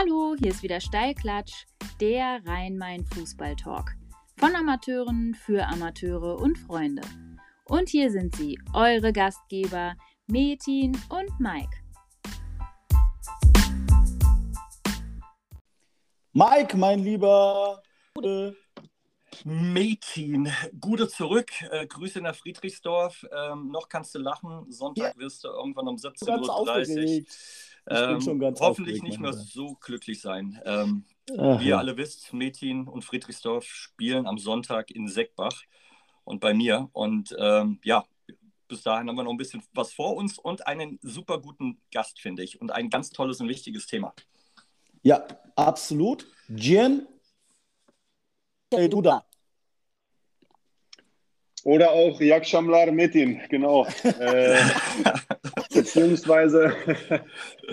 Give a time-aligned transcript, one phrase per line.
[0.00, 1.66] Hallo, hier ist wieder Steilklatsch,
[2.00, 3.96] der Rhein-Main-Fußball-Talk.
[4.36, 7.02] Von Amateuren für Amateure und Freunde.
[7.64, 9.96] Und hier sind sie, eure Gastgeber
[10.28, 11.76] Metin und Mike.
[16.32, 17.82] Mike, mein Lieber.
[19.44, 21.50] Metin, Gute zurück.
[21.72, 23.26] Äh, Grüße nach Friedrichsdorf.
[23.32, 24.70] Ähm, noch kannst du lachen.
[24.70, 25.20] Sonntag ja.
[25.20, 27.24] wirst du irgendwann um 17.30 Uhr.
[27.90, 30.60] Ähm, hoffentlich nicht mehr so glücklich sein.
[30.64, 35.62] Ähm, wie ihr alle wisst, Metin und Friedrichsdorf spielen am Sonntag in Seckbach
[36.24, 36.88] und bei mir.
[36.92, 38.04] Und ähm, ja,
[38.68, 42.20] bis dahin haben wir noch ein bisschen was vor uns und einen super guten Gast,
[42.20, 42.60] finde ich.
[42.60, 44.14] Und ein ganz tolles und wichtiges Thema.
[45.02, 45.26] Ja,
[45.56, 46.26] absolut.
[46.48, 47.06] Gian,
[48.72, 49.24] hey, du da.
[51.64, 53.84] Oder auch Yakshamlar Metin, genau.
[54.02, 54.60] äh,
[55.88, 56.72] beziehungsweise,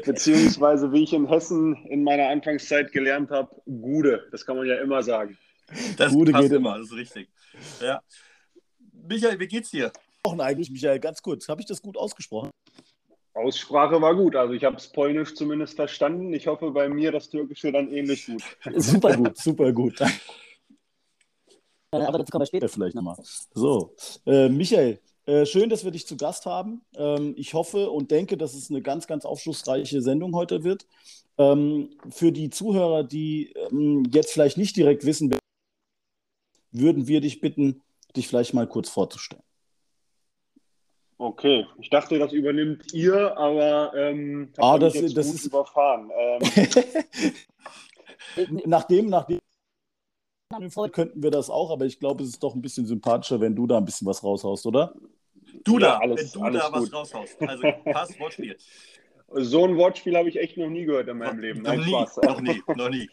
[0.06, 4.28] beziehungsweise, wie ich in Hessen in meiner Anfangszeit gelernt habe, Gude.
[4.32, 5.38] Das kann man ja immer sagen.
[5.98, 7.30] Das Gude passt geht immer, das ist richtig.
[7.82, 8.02] Ja.
[9.08, 9.92] Michael, wie geht's dir?
[10.24, 11.48] Eigentlich, Michael, ganz kurz.
[11.50, 12.50] Habe ich das gut ausgesprochen?
[13.34, 14.36] Aussprache war gut.
[14.36, 16.34] Also ich habe es polnisch zumindest verstanden.
[16.34, 18.44] Ich hoffe bei mir das Türkische dann ähnlich gut.
[18.76, 20.02] super gut, super gut.
[21.92, 23.18] Aber das kommen wir später vielleicht nochmal.
[23.54, 23.94] So,
[24.26, 26.82] äh, Michael, äh, schön, dass wir dich zu Gast haben.
[26.96, 30.86] Ähm, ich hoffe und denke, dass es eine ganz, ganz aufschlussreiche Sendung heute wird.
[31.38, 35.36] Ähm, für die Zuhörer, die ähm, jetzt vielleicht nicht direkt wissen,
[36.72, 37.82] würden wir dich bitten,
[38.16, 39.44] dich vielleicht mal kurz vorzustellen.
[41.18, 46.12] Okay, ich dachte, das übernimmt ihr, aber ähm, ah, das, das ist überfahren.
[46.18, 46.42] Ähm,
[48.66, 49.10] nachdem,
[50.60, 53.56] nachdem könnten wir das auch, aber ich glaube, es ist doch ein bisschen sympathischer, wenn
[53.56, 54.94] du da ein bisschen was raushaust, oder?
[55.64, 56.82] Du da, ja, alles, wenn du da gut.
[56.82, 57.42] was raushaust.
[57.42, 58.58] Also passt Wortspiel.
[59.38, 61.64] So ein Wortspiel habe ich echt noch nie gehört in meinem Leben.
[61.64, 62.42] Nein, noch, Spaß.
[62.42, 63.10] Nie, noch nie, noch nie.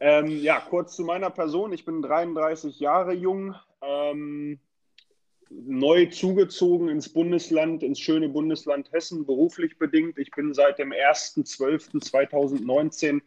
[0.00, 1.72] ähm, ja, kurz zu meiner Person.
[1.72, 4.58] Ich bin 33 Jahre jung, ähm,
[5.50, 10.18] neu zugezogen ins Bundesland, ins schöne Bundesland Hessen, beruflich bedingt.
[10.18, 13.20] Ich bin seit dem 1.12.2019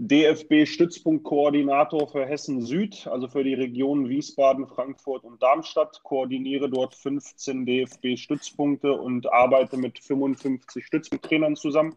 [0.00, 7.66] DFB-Stützpunktkoordinator für Hessen Süd, also für die Regionen Wiesbaden, Frankfurt und Darmstadt, koordiniere dort 15
[7.66, 11.96] DFB-Stützpunkte und arbeite mit 55 Stützpunkttrainern zusammen.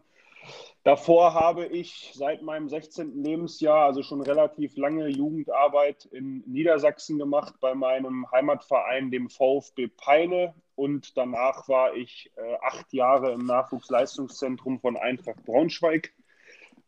[0.82, 3.22] Davor habe ich seit meinem 16.
[3.22, 10.56] Lebensjahr, also schon relativ lange Jugendarbeit in Niedersachsen gemacht, bei meinem Heimatverein, dem VfB Peine.
[10.74, 16.12] Und danach war ich äh, acht Jahre im Nachwuchsleistungszentrum von Eintracht Braunschweig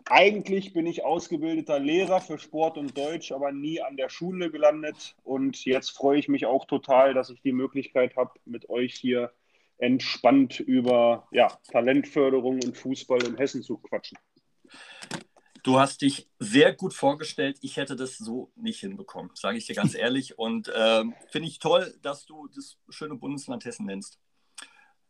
[0.06, 5.16] eigentlich bin ich ausgebildeter Lehrer für Sport und Deutsch, aber nie an der Schule gelandet.
[5.22, 9.32] Und jetzt freue ich mich auch total, dass ich die Möglichkeit habe, mit euch hier
[9.78, 14.18] entspannt über ja, Talentförderung und Fußball in Hessen zu quatschen.
[15.62, 17.58] Du hast dich sehr gut vorgestellt.
[17.62, 20.38] Ich hätte das so nicht hinbekommen, sage ich dir ganz ehrlich.
[20.38, 24.18] Und äh, finde ich toll, dass du das schöne Bundesland Hessen nennst.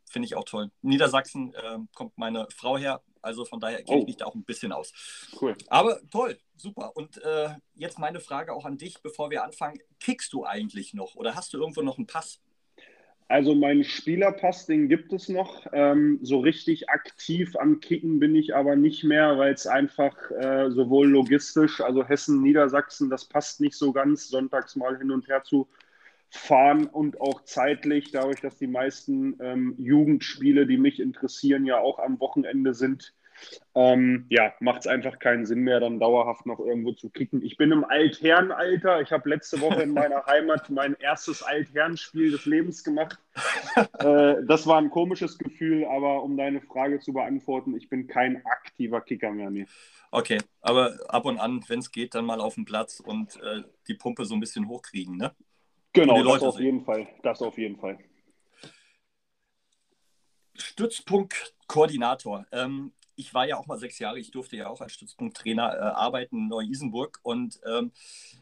[0.08, 0.70] Finde ich auch toll.
[0.82, 4.06] Niedersachsen äh, kommt meine Frau her, also von daher kenne ich oh.
[4.06, 4.92] mich da auch ein bisschen aus.
[5.40, 5.56] Cool.
[5.68, 6.96] Aber toll, super.
[6.96, 9.80] Und äh, jetzt meine Frage auch an dich, bevor wir anfangen.
[10.00, 12.40] Kickst du eigentlich noch oder hast du irgendwo noch einen Pass?
[13.26, 15.66] Also meinen Spielerpass, den gibt es noch.
[15.72, 20.70] Ähm, so richtig aktiv am Kicken bin ich aber nicht mehr, weil es einfach äh,
[20.70, 25.42] sowohl logistisch, also Hessen, Niedersachsen, das passt nicht so ganz, sonntags mal hin und her
[25.42, 25.66] zu
[26.34, 31.98] fahren und auch zeitlich, dadurch, dass die meisten ähm, Jugendspiele, die mich interessieren, ja auch
[31.98, 33.14] am Wochenende sind,
[33.74, 37.42] ähm, ja, macht es einfach keinen Sinn mehr, dann dauerhaft noch irgendwo zu kicken.
[37.42, 39.00] Ich bin im Altherrenalter.
[39.00, 43.18] Ich habe letzte Woche in meiner Heimat mein erstes Altherrenspiel des Lebens gemacht.
[43.98, 48.44] Äh, das war ein komisches Gefühl, aber um deine Frage zu beantworten, ich bin kein
[48.46, 49.50] aktiver Kicker mehr.
[49.50, 49.66] Nee.
[50.10, 53.62] Okay, aber ab und an, wenn es geht, dann mal auf den Platz und äh,
[53.88, 55.32] die Pumpe so ein bisschen hochkriegen, ne?
[55.94, 56.64] Genau, das auf sehen.
[56.64, 57.08] jeden Fall.
[57.22, 57.98] Das auf jeden Fall.
[60.56, 62.46] Stützpunktkoordinator.
[62.52, 65.78] Ähm, ich war ja auch mal sechs Jahre, ich durfte ja auch als Stützpunkttrainer äh,
[65.78, 67.92] arbeiten in Neu-Isenburg und ähm,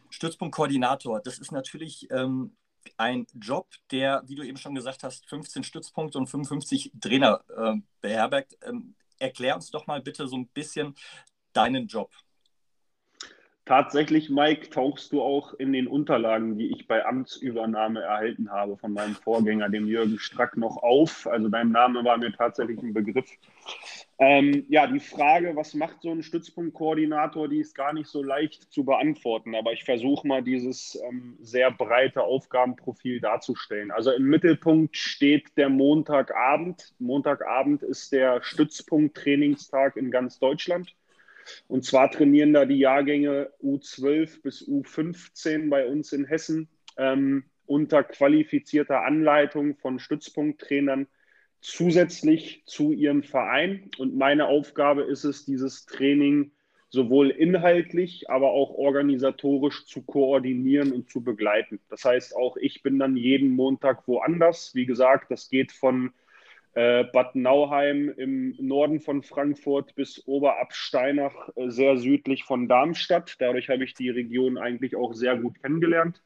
[0.08, 2.56] Stützpunktkoordinator, das ist natürlich ähm,
[2.96, 7.74] ein Job, der, wie du eben schon gesagt hast, 15 Stützpunkte und 55 Trainer äh,
[8.00, 8.56] beherbergt.
[8.62, 10.94] Ähm, erklär uns doch mal bitte so ein bisschen
[11.52, 12.10] deinen Job.
[13.64, 18.92] Tatsächlich, Mike, tauchst du auch in den Unterlagen, die ich bei Amtsübernahme erhalten habe von
[18.92, 21.28] meinem Vorgänger, dem Jürgen Strack, noch auf.
[21.28, 23.30] Also dein Name war mir tatsächlich ein Begriff.
[24.18, 28.72] Ähm, ja, die Frage, was macht so ein Stützpunktkoordinator, die ist gar nicht so leicht
[28.72, 33.92] zu beantworten, aber ich versuche mal dieses ähm, sehr breite Aufgabenprofil darzustellen.
[33.92, 36.94] Also im Mittelpunkt steht der Montagabend.
[36.98, 40.96] Montagabend ist der Stützpunkt-Trainingstag in ganz Deutschland.
[41.68, 48.04] Und zwar trainieren da die Jahrgänge U12 bis U15 bei uns in Hessen ähm, unter
[48.04, 51.06] qualifizierter Anleitung von Stützpunkttrainern
[51.60, 53.90] zusätzlich zu ihrem Verein.
[53.98, 56.52] Und meine Aufgabe ist es, dieses Training
[56.88, 61.80] sowohl inhaltlich, aber auch organisatorisch zu koordinieren und zu begleiten.
[61.88, 64.74] Das heißt, auch ich bin dann jeden Montag woanders.
[64.74, 66.12] Wie gesagt, das geht von
[66.74, 73.36] äh, Bad Nauheim im Norden von Frankfurt bis Oberabsteinach, äh, sehr südlich von Darmstadt.
[73.38, 76.22] Dadurch habe ich die Region eigentlich auch sehr gut kennengelernt.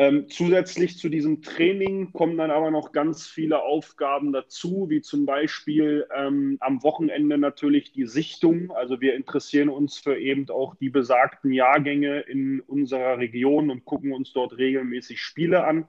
[0.00, 5.26] Ähm, zusätzlich zu diesem Training kommen dann aber noch ganz viele Aufgaben dazu, wie zum
[5.26, 8.70] Beispiel ähm, am Wochenende natürlich die Sichtung.
[8.70, 14.12] Also wir interessieren uns für eben auch die besagten Jahrgänge in unserer Region und gucken
[14.12, 15.88] uns dort regelmäßig Spiele an.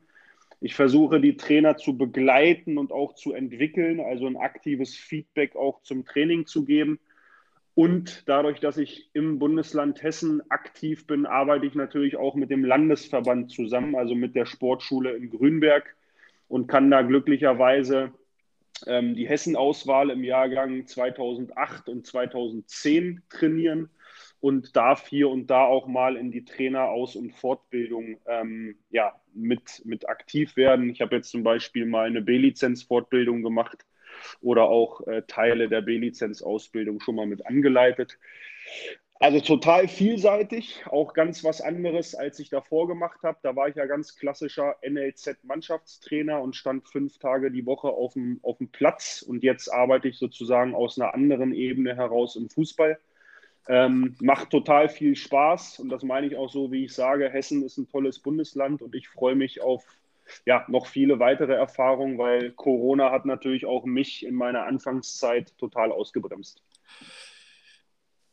[0.61, 5.81] Ich versuche, die Trainer zu begleiten und auch zu entwickeln, also ein aktives Feedback auch
[5.83, 6.99] zum Training zu geben.
[7.75, 12.65] Und dadurch, dass ich im Bundesland Hessen aktiv bin, arbeite ich natürlich auch mit dem
[12.65, 15.95] Landesverband zusammen, also mit der Sportschule in Grünberg
[16.49, 18.11] und kann da glücklicherweise
[18.85, 23.89] ähm, die Hessen-Auswahl im Jahrgang 2008 und 2010 trainieren
[24.41, 29.81] und darf hier und da auch mal in die Traineraus- und Fortbildung ähm, ja, mit,
[29.85, 30.89] mit aktiv werden.
[30.89, 33.85] Ich habe jetzt zum Beispiel mal eine B-Lizenz-Fortbildung gemacht
[34.41, 38.17] oder auch äh, Teile der B-Lizenz-Ausbildung schon mal mit angeleitet.
[39.21, 43.37] Also total vielseitig, auch ganz was anderes, als ich davor gemacht habe.
[43.43, 48.39] Da war ich ja ganz klassischer NLZ-Mannschaftstrainer und stand fünf Tage die Woche auf dem,
[48.43, 49.21] auf dem Platz.
[49.21, 52.97] Und jetzt arbeite ich sozusagen aus einer anderen Ebene heraus im Fußball.
[53.71, 57.29] Ähm, macht total viel Spaß und das meine ich auch so, wie ich sage.
[57.29, 59.85] Hessen ist ein tolles Bundesland und ich freue mich auf
[60.45, 65.91] ja, noch viele weitere Erfahrungen, weil Corona hat natürlich auch mich in meiner Anfangszeit total
[65.91, 66.61] ausgebremst.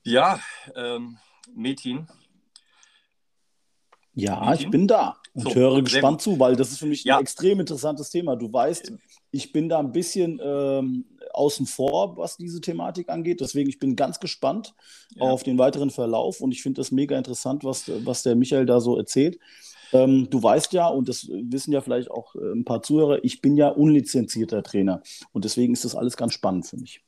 [0.02, 0.40] Ja,
[0.74, 1.18] ähm,
[1.54, 2.06] Metin.
[4.14, 4.54] Ja, Metin?
[4.54, 7.16] ich bin da und so, höre gespannt zu, weil das ist für mich ja.
[7.16, 8.36] ein extrem interessantes Thema.
[8.36, 8.92] Du weißt,
[9.32, 13.40] ich bin da ein bisschen ähm, außen vor, was diese Thematik angeht.
[13.40, 14.74] Deswegen, ich bin ganz gespannt
[15.14, 15.22] ja.
[15.22, 18.80] auf den weiteren Verlauf und ich finde das mega interessant, was, was der Michael da
[18.80, 19.38] so erzählt.
[19.92, 23.40] Ähm, du weißt ja, und das wissen ja vielleicht auch äh, ein paar Zuhörer, ich
[23.40, 25.02] bin ja unlizenzierter Trainer
[25.32, 27.05] und deswegen ist das alles ganz spannend für mich.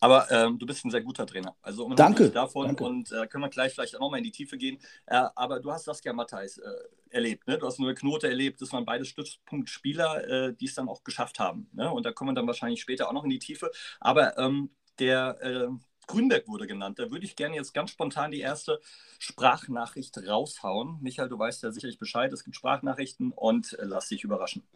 [0.00, 1.56] Aber ähm, du bist ein sehr guter Trainer.
[1.62, 2.84] Also danke, davon danke.
[2.84, 4.78] und äh, können wir gleich vielleicht auch nochmal in die Tiefe gehen.
[5.06, 6.70] Äh, aber du hast Saskia Matthijs äh,
[7.10, 7.58] erlebt, ne?
[7.58, 11.02] Du hast nur eine Knote erlebt, das waren beide Stützpunktspieler, äh, die es dann auch
[11.04, 11.68] geschafft haben.
[11.72, 11.90] Ne?
[11.90, 13.70] Und da kommen wir dann wahrscheinlich später auch noch in die Tiefe.
[14.00, 15.68] Aber ähm, der äh,
[16.06, 16.98] Grünberg wurde genannt.
[16.98, 18.80] Da würde ich gerne jetzt ganz spontan die erste
[19.18, 20.98] Sprachnachricht raushauen.
[21.00, 24.66] Michael, du weißt ja sicherlich Bescheid, es gibt Sprachnachrichten und äh, lass dich überraschen.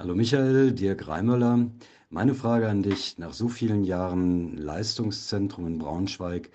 [0.00, 1.72] Hallo Michael, Dirk Reimöller.
[2.08, 6.50] Meine Frage an dich, nach so vielen Jahren Leistungszentrum in Braunschweig,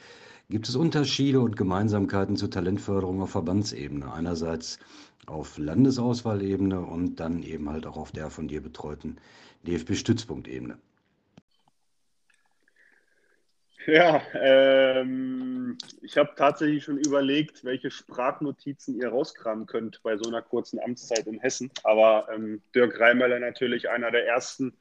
[0.50, 4.14] gibt es Unterschiede und Gemeinsamkeiten zur Talentförderung auf Verbandsebene?
[4.14, 4.80] Einerseits
[5.26, 9.18] auf Landesauswahlebene und dann eben halt auch auf der von dir betreuten
[9.68, 10.78] DFB-Stützpunktebene.
[13.86, 20.42] Ja, ähm, ich habe tatsächlich schon überlegt, welche Sprachnotizen ihr rauskramen könnt bei so einer
[20.42, 21.70] kurzen Amtszeit in Hessen.
[21.84, 24.78] Aber ähm, Dirk Reimeller natürlich einer der ersten,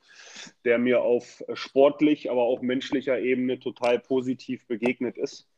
[0.65, 5.49] der mir auf sportlich, aber auch menschlicher Ebene total positiv begegnet ist.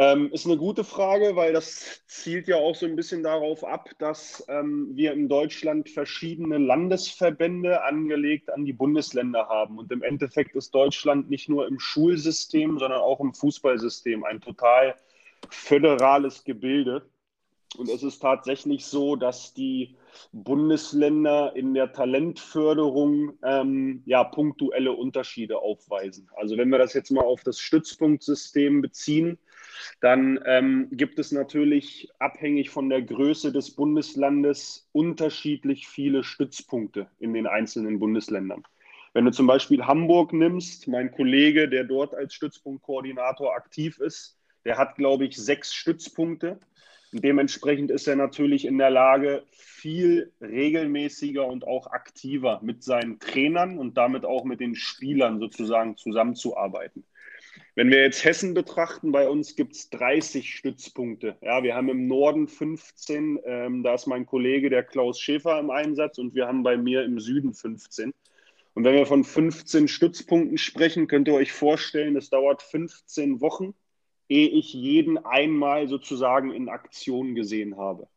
[0.00, 3.90] Ähm, ist eine gute Frage, weil das zielt ja auch so ein bisschen darauf ab,
[3.98, 9.76] dass ähm, wir in Deutschland verschiedene Landesverbände angelegt an die Bundesländer haben.
[9.76, 14.94] Und im Endeffekt ist Deutschland nicht nur im Schulsystem, sondern auch im Fußballsystem ein total
[15.50, 17.02] föderales Gebilde.
[17.76, 19.96] Und es ist tatsächlich so, dass die
[20.32, 26.30] Bundesländer in der Talentförderung ähm, ja punktuelle Unterschiede aufweisen.
[26.36, 29.38] Also wenn wir das jetzt mal auf das Stützpunktsystem beziehen,
[30.00, 37.32] dann ähm, gibt es natürlich abhängig von der Größe des Bundeslandes unterschiedlich viele Stützpunkte in
[37.32, 38.62] den einzelnen Bundesländern.
[39.14, 44.76] Wenn du zum Beispiel Hamburg nimmst, mein Kollege, der dort als Stützpunktkoordinator aktiv ist, der
[44.76, 46.60] hat, glaube ich, sechs Stützpunkte.
[47.12, 53.18] Und dementsprechend ist er natürlich in der Lage, viel regelmäßiger und auch aktiver mit seinen
[53.18, 57.04] Trainern und damit auch mit den Spielern sozusagen zusammenzuarbeiten.
[57.74, 61.36] Wenn wir jetzt Hessen betrachten, bei uns gibt es 30 Stützpunkte.
[61.40, 65.70] Ja, wir haben im Norden 15, ähm, da ist mein Kollege, der Klaus Schäfer, im
[65.70, 68.12] Einsatz und wir haben bei mir im Süden 15.
[68.74, 73.74] Und wenn wir von 15 Stützpunkten sprechen, könnt ihr euch vorstellen, es dauert 15 Wochen,
[74.28, 78.08] ehe ich jeden einmal sozusagen in Aktion gesehen habe.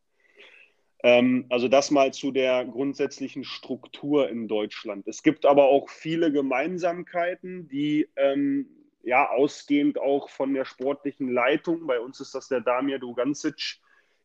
[1.03, 5.07] Ähm, also das mal zu der grundsätzlichen Struktur in Deutschland.
[5.07, 8.67] Es gibt aber auch viele Gemeinsamkeiten, die ähm,
[9.03, 13.79] ja ausgehend auch von der sportlichen Leitung, bei uns ist das der Damir Dugancic,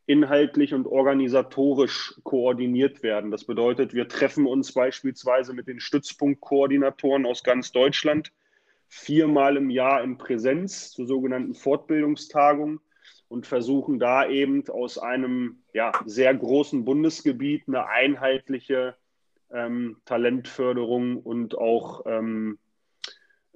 [0.05, 3.29] inhaltlich und organisatorisch koordiniert werden.
[3.29, 8.31] Das bedeutet, wir treffen uns beispielsweise mit den Stützpunktkoordinatoren aus ganz Deutschland
[8.87, 12.79] viermal im Jahr in Präsenz zu sogenannten Fortbildungstagungen
[13.27, 18.95] und versuchen da eben aus einem ja, sehr großen Bundesgebiet eine einheitliche
[19.51, 22.57] ähm, Talentförderung und auch ähm,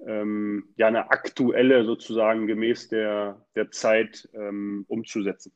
[0.06, 5.52] ähm, ja, eine aktuelle sozusagen gemäß der, der Zeit ähm, umzusetzen.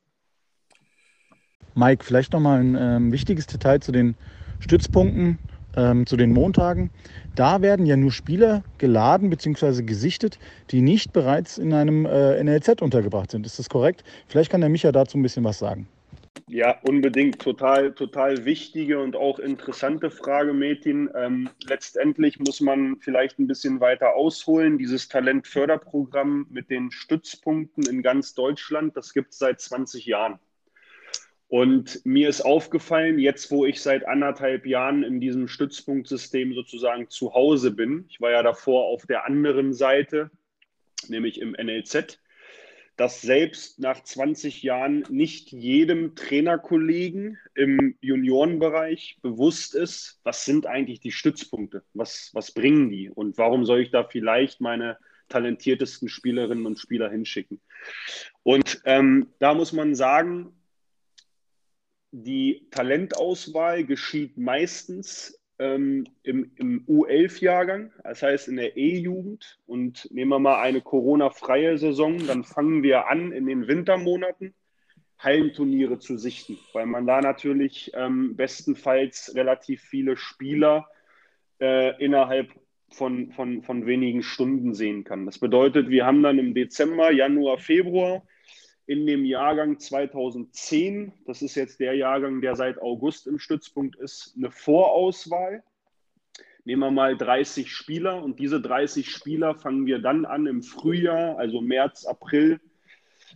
[1.74, 4.14] Mike, vielleicht nochmal ein ähm, wichtiges Detail zu den
[4.60, 5.38] Stützpunkten,
[5.76, 6.90] ähm, zu den Montagen.
[7.34, 9.82] Da werden ja nur Spieler geladen bzw.
[9.82, 10.38] gesichtet,
[10.70, 13.44] die nicht bereits in einem äh, NLZ untergebracht sind.
[13.44, 14.04] Ist das korrekt?
[14.26, 15.86] Vielleicht kann der Micha dazu ein bisschen was sagen.
[16.48, 17.40] Ja, unbedingt.
[17.40, 21.10] Total, total wichtige und auch interessante Frage, Metin.
[21.14, 24.78] Ähm, letztendlich muss man vielleicht ein bisschen weiter ausholen.
[24.78, 30.38] Dieses Talentförderprogramm mit den Stützpunkten in ganz Deutschland, das gibt es seit 20 Jahren.
[31.48, 37.34] Und mir ist aufgefallen, jetzt wo ich seit anderthalb Jahren in diesem Stützpunktsystem sozusagen zu
[37.34, 40.30] Hause bin, ich war ja davor auf der anderen Seite,
[41.08, 42.18] nämlich im NLZ,
[42.96, 51.00] dass selbst nach 20 Jahren nicht jedem Trainerkollegen im Juniorenbereich bewusst ist, was sind eigentlich
[51.00, 54.98] die Stützpunkte, was, was bringen die und warum soll ich da vielleicht meine
[55.28, 57.60] talentiertesten Spielerinnen und Spieler hinschicken.
[58.42, 60.52] Und ähm, da muss man sagen,
[62.12, 69.58] die Talentauswahl geschieht meistens ähm, im, im U11-Jahrgang, das heißt in der E-Jugend.
[69.66, 74.54] Und nehmen wir mal eine Corona-freie Saison, dann fangen wir an, in den Wintermonaten
[75.18, 80.88] Hallenturniere zu sichten, weil man da natürlich ähm, bestenfalls relativ viele Spieler
[81.58, 82.50] äh, innerhalb
[82.90, 85.24] von, von, von wenigen Stunden sehen kann.
[85.24, 88.26] Das bedeutet, wir haben dann im Dezember, Januar, Februar
[88.86, 94.34] in dem Jahrgang 2010, das ist jetzt der Jahrgang, der seit August im Stützpunkt ist,
[94.36, 95.64] eine Vorauswahl.
[96.64, 101.38] Nehmen wir mal 30 Spieler und diese 30 Spieler fangen wir dann an im Frühjahr,
[101.38, 102.60] also März, April,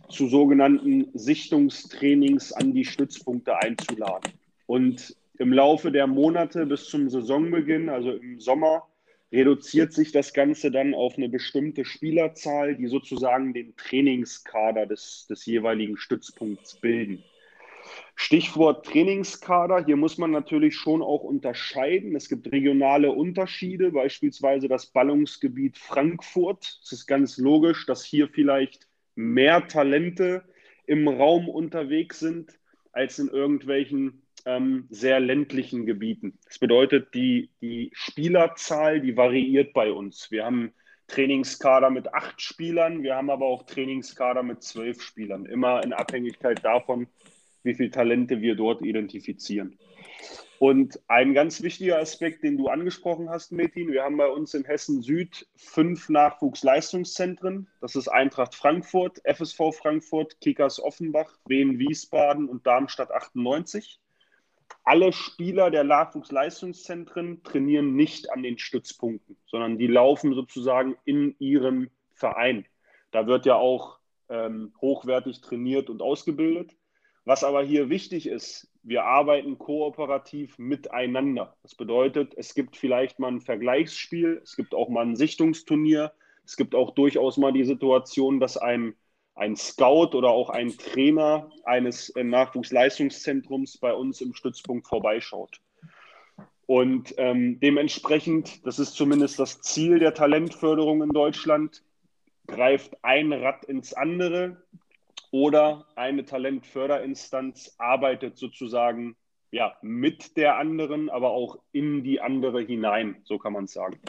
[0.09, 4.31] zu sogenannten Sichtungstrainings an die Stützpunkte einzuladen.
[4.67, 8.87] Und im Laufe der Monate bis zum Saisonbeginn, also im Sommer,
[9.31, 15.45] reduziert sich das Ganze dann auf eine bestimmte Spielerzahl, die sozusagen den Trainingskader des, des
[15.45, 17.23] jeweiligen Stützpunkts bilden.
[18.15, 22.15] Stichwort Trainingskader, hier muss man natürlich schon auch unterscheiden.
[22.15, 26.79] Es gibt regionale Unterschiede, beispielsweise das Ballungsgebiet Frankfurt.
[26.83, 30.43] Es ist ganz logisch, dass hier vielleicht mehr Talente
[30.85, 32.59] im Raum unterwegs sind
[32.91, 36.37] als in irgendwelchen ähm, sehr ländlichen Gebieten.
[36.45, 40.31] Das bedeutet, die, die Spielerzahl, die variiert bei uns.
[40.31, 40.73] Wir haben
[41.07, 46.63] Trainingskader mit acht Spielern, wir haben aber auch Trainingskader mit zwölf Spielern, immer in Abhängigkeit
[46.63, 47.07] davon,
[47.63, 49.77] wie viele Talente wir dort identifizieren.
[50.57, 54.63] Und ein ganz wichtiger Aspekt, den du angesprochen hast, Metin, wir haben bei uns in
[54.63, 57.67] Hessen Süd fünf Nachwuchsleistungszentren.
[57.81, 63.99] Das ist Eintracht Frankfurt, FSV Frankfurt, Kickers Offenbach, Wien Wiesbaden und Darmstadt 98
[64.83, 71.89] alle Spieler der Nachwuchsleistungszentren trainieren nicht an den Stützpunkten, sondern die laufen sozusagen in ihrem
[72.13, 72.65] Verein.
[73.11, 76.75] Da wird ja auch ähm, hochwertig trainiert und ausgebildet.
[77.25, 81.55] Was aber hier wichtig ist, wir arbeiten kooperativ miteinander.
[81.61, 86.11] Das bedeutet, es gibt vielleicht mal ein Vergleichsspiel, es gibt auch mal ein Sichtungsturnier,
[86.43, 88.95] es gibt auch durchaus mal die Situation, dass ein
[89.41, 95.59] ein Scout oder auch ein Trainer eines äh, Nachwuchsleistungszentrums bei uns im Stützpunkt vorbeischaut.
[96.67, 101.83] Und ähm, dementsprechend, das ist zumindest das Ziel der Talentförderung in Deutschland,
[102.45, 104.61] greift ein Rad ins andere
[105.31, 109.15] oder eine Talentförderinstanz arbeitet sozusagen
[109.49, 113.99] ja, mit der anderen, aber auch in die andere hinein, so kann man es sagen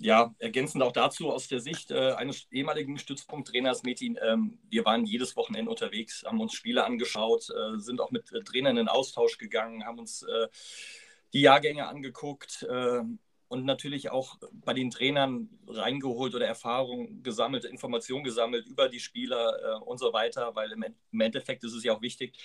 [0.00, 5.04] ja, ergänzend auch dazu aus der Sicht äh, eines ehemaligen Stützpunkttrainers, Metin, ähm, wir waren
[5.04, 9.36] jedes Wochenende unterwegs, haben uns Spiele angeschaut, äh, sind auch mit äh, Trainern in Austausch
[9.36, 10.48] gegangen, haben uns äh,
[11.34, 13.02] die Jahrgänge angeguckt äh,
[13.48, 19.58] und natürlich auch bei den Trainern reingeholt oder Erfahrungen gesammelt, Informationen gesammelt über die Spieler
[19.62, 22.38] äh, und so weiter, weil im, im, Endeffekt ist es ja auch wichtig.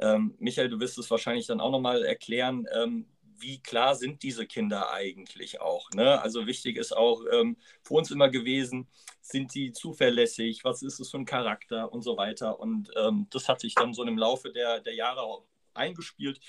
[0.00, 3.06] Ähm, Michael, du wirst es wahrscheinlich dann auch nochmal erklären ähm,
[3.40, 5.90] wie klar sind diese Kinder eigentlich auch.
[5.92, 6.20] Ne?
[6.20, 8.88] Also wichtig ist auch ähm, für uns immer gewesen,
[9.20, 12.60] sind die zuverlässig, was ist es für ein Charakter und so weiter.
[12.60, 15.42] Und ähm, das hat sich dann so im Laufe der, der Jahre
[15.74, 16.40] eingespielt.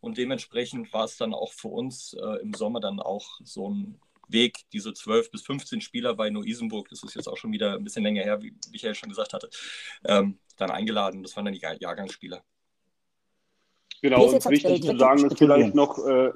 [0.00, 4.00] Und dementsprechend war es dann auch für uns äh, im Sommer dann auch so ein
[4.28, 7.84] Weg, diese 12 bis 15 Spieler bei Neu-Isenburg, das ist jetzt auch schon wieder ein
[7.84, 9.48] bisschen länger her, wie Michael schon gesagt hatte,
[10.04, 11.22] ähm, dann eingeladen.
[11.22, 12.44] Das waren dann die Jahrgangsspieler.
[14.08, 16.30] Genau, und wichtig zu sagen ist vielleicht noch, äh,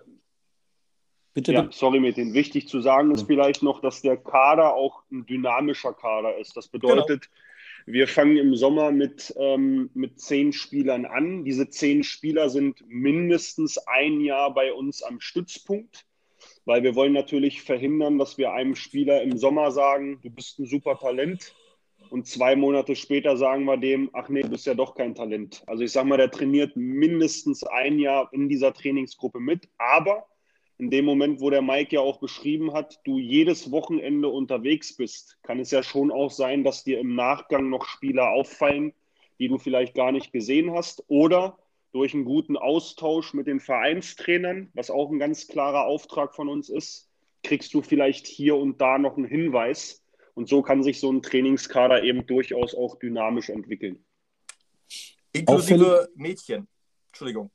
[1.33, 2.35] Bitte, ja, sorry mit den.
[2.35, 6.57] Wichtig zu sagen ist vielleicht noch, dass der Kader auch ein dynamischer Kader ist.
[6.57, 7.29] Das bedeutet,
[7.87, 7.95] genau.
[7.95, 11.45] wir fangen im Sommer mit, ähm, mit zehn Spielern an.
[11.45, 16.05] Diese zehn Spieler sind mindestens ein Jahr bei uns am Stützpunkt,
[16.65, 20.67] weil wir wollen natürlich verhindern, dass wir einem Spieler im Sommer sagen, du bist ein
[20.67, 21.55] super Talent.
[22.11, 25.63] Und zwei Monate später sagen wir dem, ach nee, du bist ja doch kein Talent.
[25.67, 30.27] Also ich sage mal, der trainiert mindestens ein Jahr in dieser Trainingsgruppe mit, aber
[30.77, 35.39] in dem Moment, wo der Mike ja auch beschrieben hat, du jedes Wochenende unterwegs bist,
[35.43, 38.93] kann es ja schon auch sein, dass dir im Nachgang noch Spieler auffallen,
[39.39, 41.59] die du vielleicht gar nicht gesehen hast oder
[41.93, 46.69] durch einen guten Austausch mit den Vereinstrainern, was auch ein ganz klarer Auftrag von uns
[46.69, 47.11] ist,
[47.43, 50.00] kriegst du vielleicht hier und da noch einen Hinweis.
[50.41, 54.03] Und so kann sich so ein Trainingskader eben durchaus auch dynamisch entwickeln.
[55.33, 56.67] Inklusive Mädchen.
[57.09, 57.51] Entschuldigung.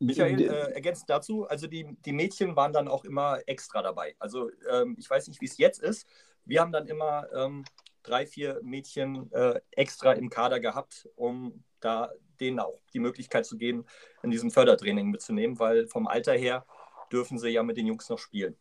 [0.00, 4.16] Michael, äh, ergänzend dazu, also die, die Mädchen waren dann auch immer extra dabei.
[4.18, 6.06] Also ähm, ich weiß nicht, wie es jetzt ist.
[6.44, 7.64] Wir haben dann immer ähm,
[8.02, 13.56] drei, vier Mädchen äh, extra im Kader gehabt, um da denen auch die Möglichkeit zu
[13.56, 13.86] geben,
[14.22, 16.66] in diesem Fördertraining mitzunehmen, weil vom Alter her
[17.10, 18.58] dürfen sie ja mit den Jungs noch spielen.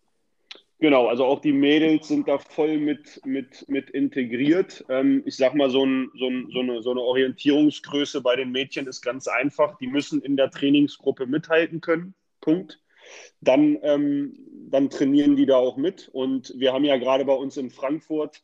[0.79, 4.84] Genau, also auch die Mädels sind da voll mit, mit, mit integriert.
[4.89, 8.51] Ähm, ich sag mal, so, ein, so, ein, so, eine, so eine Orientierungsgröße bei den
[8.51, 9.77] Mädchen ist ganz einfach.
[9.77, 12.13] Die müssen in der Trainingsgruppe mithalten können.
[12.41, 12.82] Punkt.
[13.39, 14.38] Dann, ähm,
[14.70, 16.10] dann trainieren die da auch mit.
[16.10, 18.44] Und wir haben ja gerade bei uns in Frankfurt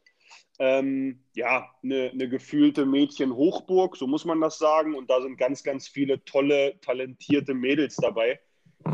[0.57, 4.95] ähm, ja, eine, eine gefühlte Mädchenhochburg, so muss man das sagen.
[4.95, 8.39] Und da sind ganz, ganz viele tolle, talentierte Mädels dabei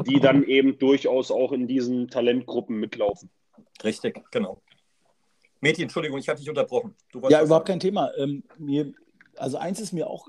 [0.06, 3.30] die dann eben durchaus auch in diesen Talentgruppen mitlaufen.
[3.84, 4.62] Richtig, genau.
[5.62, 6.96] Mädchen, Entschuldigung, ich habe dich unterbrochen.
[7.14, 7.66] ja, überhaupt sagen.
[7.66, 8.12] kein Thema.
[8.18, 8.94] Ähm, mir,
[9.36, 10.28] also eins ist mir auch,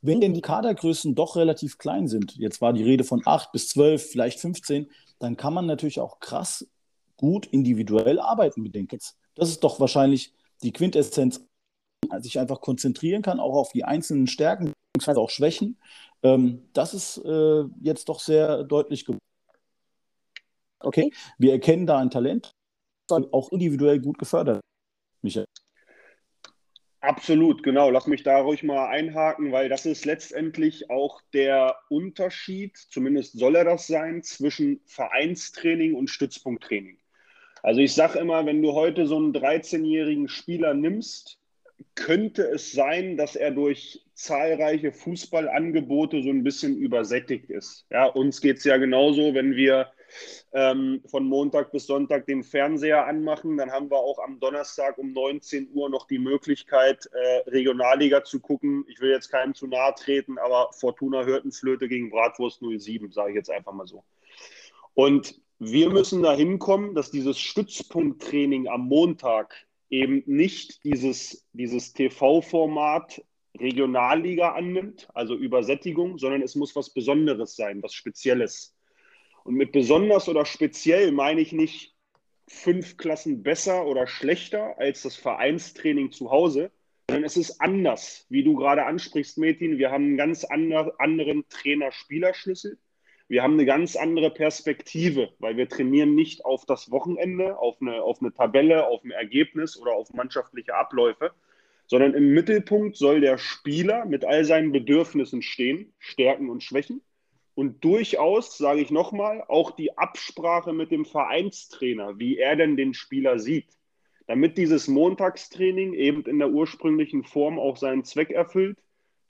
[0.00, 3.68] wenn denn die Kadergrößen doch relativ klein sind, jetzt war die Rede von 8 bis
[3.68, 6.66] 12, vielleicht 15, dann kann man natürlich auch krass
[7.16, 9.16] gut individuell arbeiten mit den Kids.
[9.34, 11.44] Das ist doch wahrscheinlich die Quintessenz,
[12.18, 15.18] sich einfach konzentrieren kann, auch auf die einzelnen Stärken bzw.
[15.18, 15.76] auch Schwächen
[16.22, 19.18] ähm, das ist äh, jetzt doch sehr deutlich geworden.
[20.80, 22.52] Okay, wir erkennen da ein Talent,
[23.10, 24.60] auch individuell gut gefördert.
[25.22, 25.46] Michael.
[27.00, 27.90] Absolut, genau.
[27.90, 33.56] Lass mich da ruhig mal einhaken, weil das ist letztendlich auch der Unterschied, zumindest soll
[33.56, 36.98] er das sein, zwischen Vereinstraining und Stützpunkttraining.
[37.62, 41.38] Also ich sage immer, wenn du heute so einen 13-jährigen Spieler nimmst,
[41.94, 47.86] könnte es sein, dass er durch zahlreiche Fußballangebote so ein bisschen übersättigt ist.
[47.90, 49.92] Ja, uns geht es ja genauso, wenn wir
[50.52, 55.12] ähm, von Montag bis Sonntag den Fernseher anmachen, dann haben wir auch am Donnerstag um
[55.12, 58.84] 19 Uhr noch die Möglichkeit, äh, Regionalliga zu gucken.
[58.88, 63.36] Ich will jetzt keinem zu nahe treten, aber Fortuna Hürtenflöte gegen Bratwurst 07, sage ich
[63.36, 64.04] jetzt einfach mal so.
[64.94, 69.54] Und wir müssen da hinkommen, dass dieses Stützpunkttraining am Montag
[69.90, 73.22] eben nicht dieses, dieses TV-Format
[73.58, 78.74] Regionalliga annimmt, also Übersättigung, sondern es muss was Besonderes sein, was Spezielles.
[79.44, 81.94] Und mit besonders oder speziell meine ich nicht
[82.48, 86.70] fünf Klassen besser oder schlechter als das Vereinstraining zu Hause,
[87.08, 89.78] sondern es ist anders, wie du gerade ansprichst, Metin.
[89.78, 92.78] Wir haben einen ganz anderen Trainer-Spielerschlüssel.
[93.28, 98.02] Wir haben eine ganz andere Perspektive, weil wir trainieren nicht auf das Wochenende, auf eine,
[98.02, 101.32] auf eine Tabelle, auf ein Ergebnis oder auf mannschaftliche Abläufe,
[101.86, 107.02] sondern im Mittelpunkt soll der Spieler mit all seinen Bedürfnissen stehen, Stärken und Schwächen.
[107.54, 112.94] Und durchaus, sage ich nochmal, auch die Absprache mit dem Vereinstrainer, wie er denn den
[112.94, 113.66] Spieler sieht,
[114.26, 118.78] damit dieses Montagstraining eben in der ursprünglichen Form auch seinen Zweck erfüllt.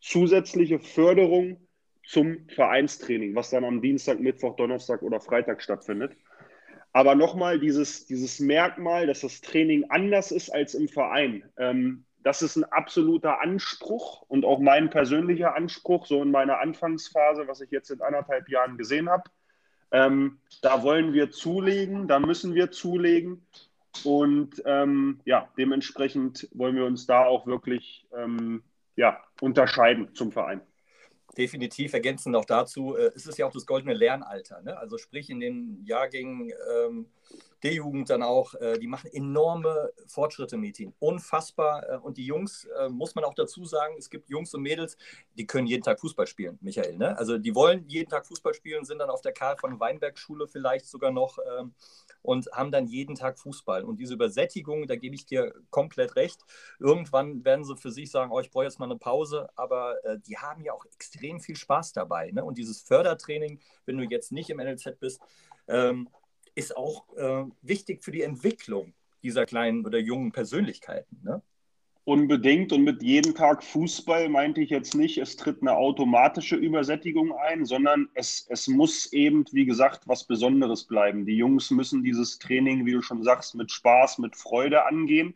[0.01, 1.67] Zusätzliche Förderung
[2.07, 6.17] zum Vereinstraining, was dann am Dienstag, Mittwoch, Donnerstag oder Freitag stattfindet.
[6.93, 11.43] Aber nochmal dieses, dieses Merkmal, dass das Training anders ist als im Verein.
[11.57, 17.49] Ähm, das ist ein absoluter Anspruch und auch mein persönlicher Anspruch, so in meiner Anfangsphase,
[17.49, 19.25] was ich jetzt in anderthalb Jahren gesehen habe.
[19.91, 23.47] Ähm, da wollen wir zulegen, da müssen wir zulegen.
[24.05, 28.63] Und ähm, ja, dementsprechend wollen wir uns da auch wirklich ähm,
[28.97, 30.63] ja, unterscheiden zum Verein
[31.37, 34.61] definitiv ergänzend noch dazu, äh, ist es ja auch das goldene Lernalter.
[34.63, 34.77] Ne?
[34.77, 37.07] Also sprich in den Jahrgängen ähm,
[37.62, 40.95] D-Jugend dann auch, äh, die machen enorme Fortschritte, Metin.
[40.99, 41.88] Unfassbar.
[41.88, 44.97] Äh, und die Jungs, äh, muss man auch dazu sagen, es gibt Jungs und Mädels,
[45.37, 46.97] die können jeden Tag Fußball spielen, Michael.
[46.97, 47.16] Ne?
[47.16, 50.49] Also die wollen jeden Tag Fußball spielen, sind dann auf der Karl von Weinberg Schule
[50.49, 51.75] vielleicht sogar noch ähm,
[52.23, 53.85] und haben dann jeden Tag Fußball.
[53.85, 56.40] Und diese Übersättigung, da gebe ich dir komplett recht.
[56.81, 60.37] Irgendwann werden sie für sich sagen, oh, ich brauche jetzt mal eine Pause, aber die
[60.38, 62.31] haben ja auch extrem viel Spaß dabei.
[62.31, 62.45] Ne?
[62.45, 65.21] Und dieses Fördertraining, wenn du jetzt nicht im NLZ bist,
[65.68, 66.09] ähm,
[66.55, 71.21] ist auch äh, wichtig für die Entwicklung dieser kleinen oder jungen Persönlichkeiten.
[71.23, 71.43] Ne?
[72.05, 77.33] Unbedingt und mit jedem Tag Fußball meinte ich jetzt nicht, es tritt eine automatische Übersättigung
[77.33, 81.27] ein, sondern es, es muss eben, wie gesagt, was Besonderes bleiben.
[81.27, 85.35] Die Jungs müssen dieses Training, wie du schon sagst, mit Spaß, mit Freude angehen.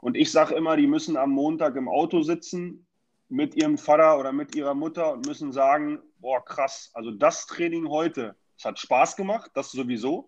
[0.00, 2.86] Und ich sage immer, die müssen am Montag im Auto sitzen
[3.28, 7.88] mit ihrem Vater oder mit ihrer Mutter und müssen sagen, boah, krass, also das Training
[7.88, 10.26] heute, es hat Spaß gemacht, das sowieso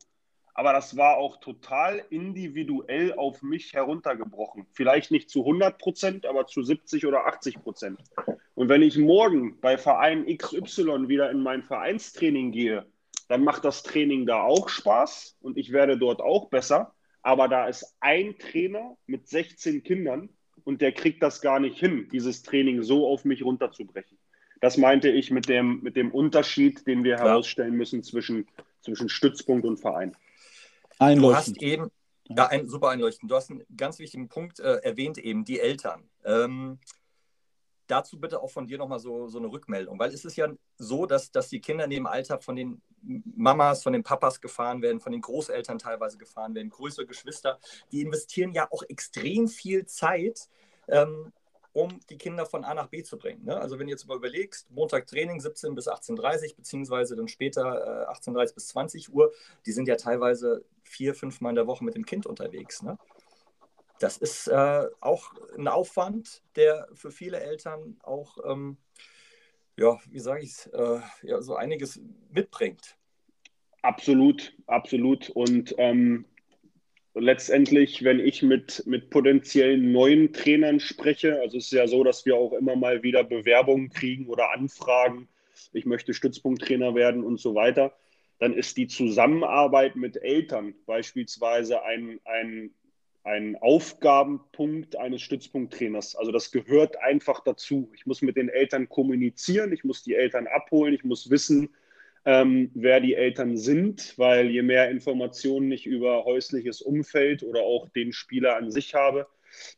[0.55, 4.67] aber das war auch total individuell auf mich heruntergebrochen.
[4.73, 8.01] Vielleicht nicht zu 100 Prozent, aber zu 70 oder 80 Prozent.
[8.55, 12.87] Und wenn ich morgen bei Verein XY wieder in mein Vereinstraining gehe,
[13.29, 16.95] dann macht das Training da auch Spaß und ich werde dort auch besser.
[17.23, 20.29] Aber da ist ein Trainer mit 16 Kindern
[20.65, 24.19] und der kriegt das gar nicht hin, dieses Training so auf mich runterzubrechen.
[24.61, 28.47] Das meinte ich mit dem, mit dem Unterschied, den wir herausstellen müssen zwischen,
[28.81, 30.15] zwischen Stützpunkt und Verein.
[31.03, 31.57] Einleuchtend.
[31.57, 31.91] Du hast eben,
[32.29, 33.31] ja, ein, super einleuchtend.
[33.31, 36.09] Du hast einen ganz wichtigen Punkt äh, erwähnt, eben die Eltern.
[36.25, 36.79] Ähm,
[37.87, 41.07] dazu bitte auch von dir nochmal so, so eine Rückmeldung, weil es ist ja so,
[41.07, 45.01] dass, dass die Kinder in dem Alter von den Mamas, von den Papas gefahren werden,
[45.01, 47.59] von den Großeltern teilweise gefahren werden, größere Geschwister,
[47.91, 50.49] die investieren ja auch extrem viel Zeit
[50.89, 51.33] ähm,
[51.73, 53.45] um die Kinder von A nach B zu bringen.
[53.45, 53.59] Ne?
[53.59, 58.07] Also wenn du jetzt mal überlegst, Montag Training 17 bis 18.30 Uhr, beziehungsweise dann später
[58.09, 59.33] äh, 18.30 bis 20 Uhr,
[59.65, 62.83] die sind ja teilweise vier, fünf Mal in der Woche mit dem Kind unterwegs.
[62.83, 62.99] Ne?
[63.99, 68.77] Das ist äh, auch ein Aufwand, der für viele Eltern auch, ähm,
[69.77, 72.99] ja, wie sage ich es, äh, ja, so einiges mitbringt.
[73.81, 75.31] Absolut, absolut.
[75.31, 76.27] Und ähm,
[77.15, 82.25] letztendlich, wenn ich mit, mit potenziellen neuen Trainern spreche, also es ist ja so, dass
[82.25, 85.29] wir auch immer mal wieder Bewerbungen kriegen oder Anfragen,
[85.73, 87.95] ich möchte Stützpunkttrainer werden und so weiter,
[88.39, 92.71] dann ist die Zusammenarbeit mit Eltern beispielsweise ein, ein,
[93.25, 96.17] ein Aufgabenpunkt eines Stützpunkttrainers.
[96.17, 97.91] Also das gehört einfach dazu.
[97.95, 101.71] Ich muss mit den Eltern kommunizieren, ich muss die Eltern abholen, ich muss wissen,
[102.25, 107.89] ähm, wer die Eltern sind, weil je mehr Informationen ich über häusliches Umfeld oder auch
[107.91, 109.27] den Spieler an sich habe,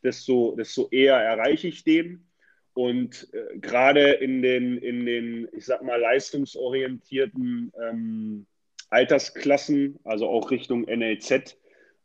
[0.03, 2.27] desto, desto eher erreiche ich den.
[2.73, 8.45] Und äh, gerade in den, in den, ich sag mal, leistungsorientierten ähm,
[8.89, 11.57] Altersklassen, also auch Richtung NLZ,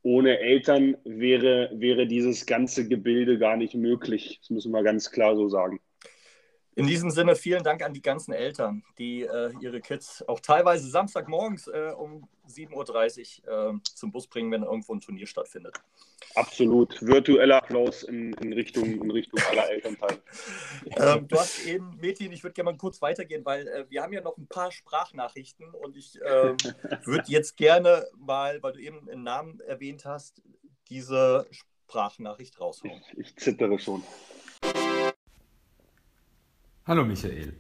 [0.03, 4.39] ohne Eltern wäre, wäre dieses ganze Gebilde gar nicht möglich.
[4.41, 5.81] Das müssen wir ganz klar so sagen.
[6.81, 10.89] In diesem Sinne vielen Dank an die ganzen Eltern, die äh, ihre Kids auch teilweise
[10.89, 15.77] Samstagmorgens äh, um 7.30 Uhr äh, zum Bus bringen, wenn irgendwo ein Turnier stattfindet.
[16.37, 17.03] Absolut.
[17.03, 20.23] Virtueller Applaus in, in, Richtung, in Richtung aller Elternteile.
[20.97, 24.15] ähm, du hast eben, Metin, ich würde gerne mal kurz weitergehen, weil äh, wir haben
[24.15, 26.57] ja noch ein paar Sprachnachrichten und ich ähm,
[27.05, 30.41] würde jetzt gerne mal, weil du eben einen Namen erwähnt hast,
[30.89, 33.03] diese Sprachnachricht raushauen.
[33.13, 34.03] Ich, ich zittere schon.
[36.91, 37.53] Hallo Michael.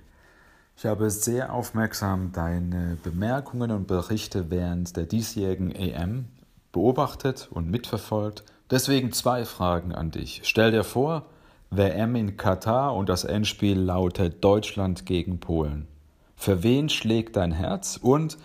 [0.76, 6.24] Ich habe sehr aufmerksam deine Bemerkungen und Berichte während der diesjährigen EM
[6.72, 8.42] beobachtet und mitverfolgt.
[8.72, 10.40] Deswegen zwei Fragen an dich.
[10.42, 11.26] Stell dir vor,
[11.70, 15.86] WM in Katar und das Endspiel lautet Deutschland gegen Polen.
[16.34, 18.36] Für wen schlägt dein Herz und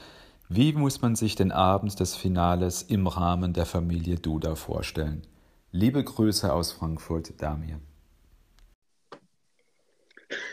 [0.50, 5.24] wie muss man sich den Abend des Finales im Rahmen der Familie Duda vorstellen?
[5.72, 7.80] Liebe Grüße aus Frankfurt, Damir.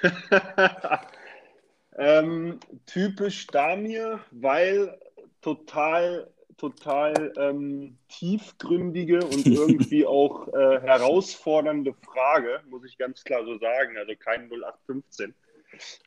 [1.96, 4.98] ähm, typisch Damir, weil
[5.40, 13.58] total, total ähm, tiefgründige und irgendwie auch äh, herausfordernde Frage, muss ich ganz klar so
[13.58, 13.96] sagen.
[13.96, 15.34] Also kein 0815.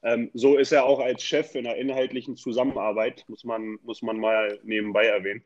[0.04, 4.20] Ähm, so ist er auch als Chef in einer inhaltlichen Zusammenarbeit, muss man, muss man
[4.20, 5.44] mal nebenbei erwähnen.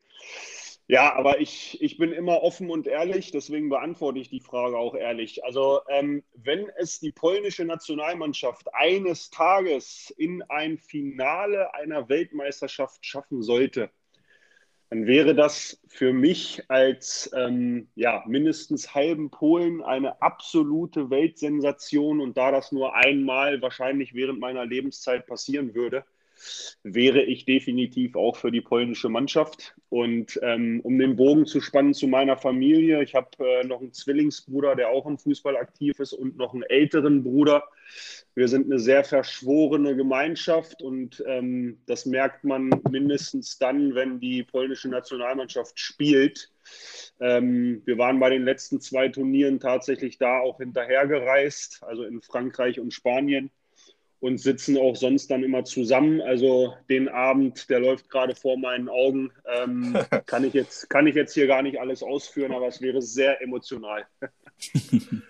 [0.91, 4.95] Ja, aber ich, ich bin immer offen und ehrlich, deswegen beantworte ich die Frage auch
[4.95, 5.43] ehrlich.
[5.43, 13.43] Also ähm, wenn es die polnische Nationalmannschaft eines Tages in ein Finale einer Weltmeisterschaft schaffen
[13.43, 13.91] sollte,
[14.89, 22.19] dann wäre das für mich als ähm, ja, mindestens halben Polen eine absolute Weltsensation.
[22.19, 26.03] Und da das nur einmal wahrscheinlich während meiner Lebenszeit passieren würde,
[26.83, 29.75] wäre ich definitiv auch für die polnische Mannschaft.
[29.89, 33.93] Und ähm, um den Bogen zu spannen zu meiner Familie, ich habe äh, noch einen
[33.93, 37.63] Zwillingsbruder, der auch im Fußball aktiv ist und noch einen älteren Bruder.
[38.35, 44.43] Wir sind eine sehr verschworene Gemeinschaft und ähm, das merkt man mindestens dann, wenn die
[44.43, 46.51] polnische Nationalmannschaft spielt.
[47.19, 52.79] Ähm, wir waren bei den letzten zwei Turnieren tatsächlich da auch hinterhergereist, also in Frankreich
[52.79, 53.51] und Spanien
[54.19, 56.21] und sitzen auch sonst dann immer zusammen.
[56.21, 59.31] Also den Abend, der läuft gerade vor meinen Augen.
[59.45, 63.01] Ähm, kann, ich jetzt, kann ich jetzt hier gar nicht alles ausführen, aber es wäre
[63.01, 64.05] sehr emotional.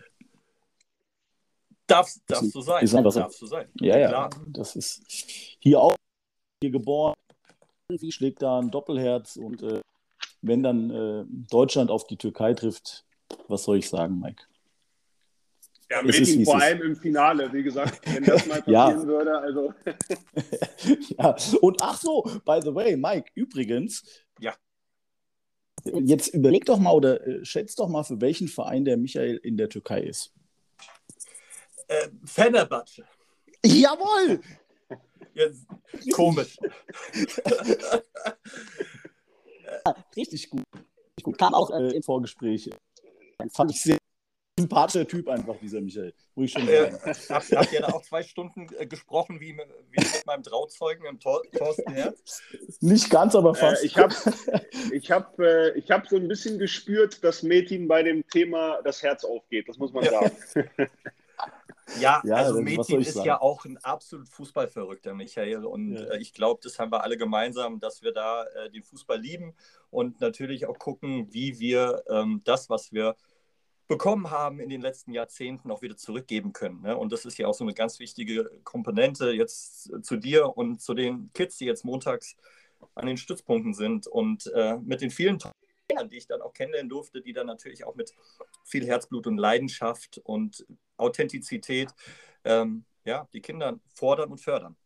[1.89, 2.83] Darfst, darfst du sein.
[2.83, 3.67] Ist darfst du sein.
[3.81, 4.29] Ja, ja, Klar.
[4.45, 5.01] das ist
[5.59, 5.95] hier auch
[6.61, 7.15] hier geboren.
[7.89, 9.81] Sie schlägt da ein Doppelherz und äh,
[10.43, 13.05] wenn dann äh, Deutschland auf die Türkei trifft,
[13.47, 14.43] was soll ich sagen, Mike?
[15.91, 19.07] Ja, mit ihm vor allem im Finale, wie gesagt, wenn das mal passieren ja.
[19.07, 19.39] würde.
[19.39, 19.73] Also.
[21.17, 24.03] ja, und ach so, by the way, Mike, übrigens.
[24.39, 24.55] Ja.
[25.85, 29.57] Jetzt überleg doch mal oder äh, schätz doch mal, für welchen Verein der Michael in
[29.57, 30.31] der Türkei ist.
[31.87, 33.03] Äh, Fenerbahce.
[33.65, 34.41] Jawohl!
[35.33, 35.65] Jetzt,
[36.13, 36.57] komisch.
[40.15, 40.63] richtig gut.
[41.23, 41.37] gut.
[41.37, 42.69] Kam auch äh, im Vorgespräch.
[43.53, 43.97] Fand ich sehr
[44.59, 46.13] sympathischer Typ einfach, dieser Michael.
[46.35, 46.67] Ich schon.
[46.67, 46.91] Äh,
[47.29, 51.19] habt, habt ihr da auch zwei Stunden äh, gesprochen, wie, wie mit meinem Trauzeugen, im
[51.19, 52.41] Tor, Thorsten Herz?
[52.79, 53.83] Nicht ganz, aber fast.
[53.83, 54.13] Äh, ich habe
[54.91, 59.03] ich hab, äh, ich hab so ein bisschen gespürt, dass Metin bei dem Thema das
[59.03, 59.67] Herz aufgeht.
[59.67, 60.31] Das muss man sagen.
[61.99, 63.27] Ja, ja also Metin ist sagen?
[63.27, 65.65] ja auch ein absolut Fußballverrückter, Michael.
[65.65, 66.03] Und ja.
[66.03, 69.55] äh, ich glaube, das haben wir alle gemeinsam, dass wir da äh, den Fußball lieben
[69.89, 73.15] und natürlich auch gucken, wie wir ähm, das, was wir
[73.89, 76.81] bekommen haben in den letzten Jahrzehnten, auch wieder zurückgeben können.
[76.81, 76.95] Ne?
[76.95, 80.93] Und das ist ja auch so eine ganz wichtige Komponente jetzt zu dir und zu
[80.93, 82.37] den Kids, die jetzt montags
[82.93, 85.39] an den Stützpunkten sind und äh, mit den vielen
[86.11, 88.13] die ich dann auch kennenlernen durfte, die dann natürlich auch mit
[88.63, 90.63] viel Herzblut und Leidenschaft und
[90.97, 91.89] Authentizität
[92.43, 94.77] ähm, ja, die Kinder fordern und fördern.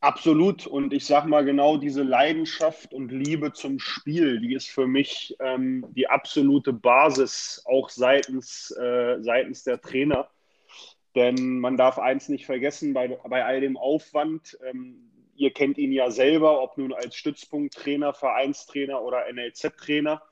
[0.00, 0.66] Absolut.
[0.66, 5.34] Und ich sage mal genau, diese Leidenschaft und Liebe zum Spiel, die ist für mich
[5.40, 10.28] ähm, die absolute Basis, auch seitens, äh, seitens der Trainer.
[11.14, 15.92] Denn man darf eins nicht vergessen, bei, bei all dem Aufwand, ähm, ihr kennt ihn
[15.92, 20.22] ja selber, ob nun als Stützpunkttrainer, Vereinstrainer oder NLZ-Trainer.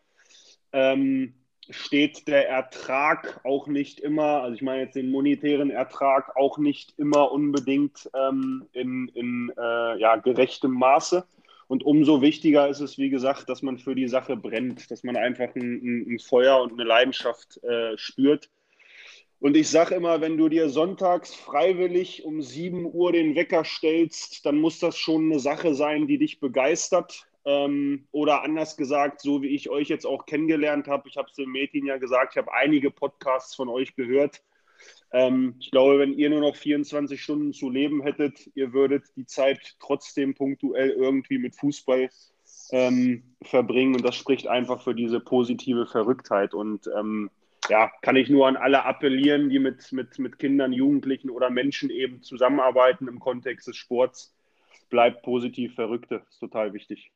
[0.73, 1.35] Ähm,
[1.71, 6.95] steht der Ertrag auch nicht immer, also ich meine jetzt den monetären Ertrag auch nicht
[6.99, 11.25] immer unbedingt ähm, in, in äh, ja, gerechtem Maße.
[11.67, 15.17] Und umso wichtiger ist es, wie gesagt, dass man für die Sache brennt, dass man
[15.17, 18.51] einfach ein, ein Feuer und eine Leidenschaft äh, spürt.
[19.41, 24.47] Und ich sage immer, wenn du dir sonntags freiwillig um 7 Uhr den Wecker stellst,
[24.47, 27.27] dann muss das schon eine Sache sein, die dich begeistert.
[27.47, 31.37] Ähm, oder anders gesagt, so wie ich euch jetzt auch kennengelernt habe, ich habe es
[31.37, 34.43] dem Mädchen ja gesagt, ich habe einige Podcasts von euch gehört.
[35.13, 39.27] Ähm, ich glaube, wenn ihr nur noch 24 Stunden zu leben hättet, ihr würdet die
[39.27, 42.09] Zeit trotzdem punktuell irgendwie mit Fußball
[42.73, 43.95] ähm, verbringen.
[43.95, 46.55] Und das spricht einfach für diese positive Verrücktheit.
[46.55, 47.31] Und ähm,
[47.69, 51.91] ja, kann ich nur an alle appellieren, die mit, mit, mit Kindern, Jugendlichen oder Menschen
[51.91, 54.35] eben zusammenarbeiten im Kontext des Sports.
[54.91, 57.11] Bleibt positiv Verrückte, ist total wichtig.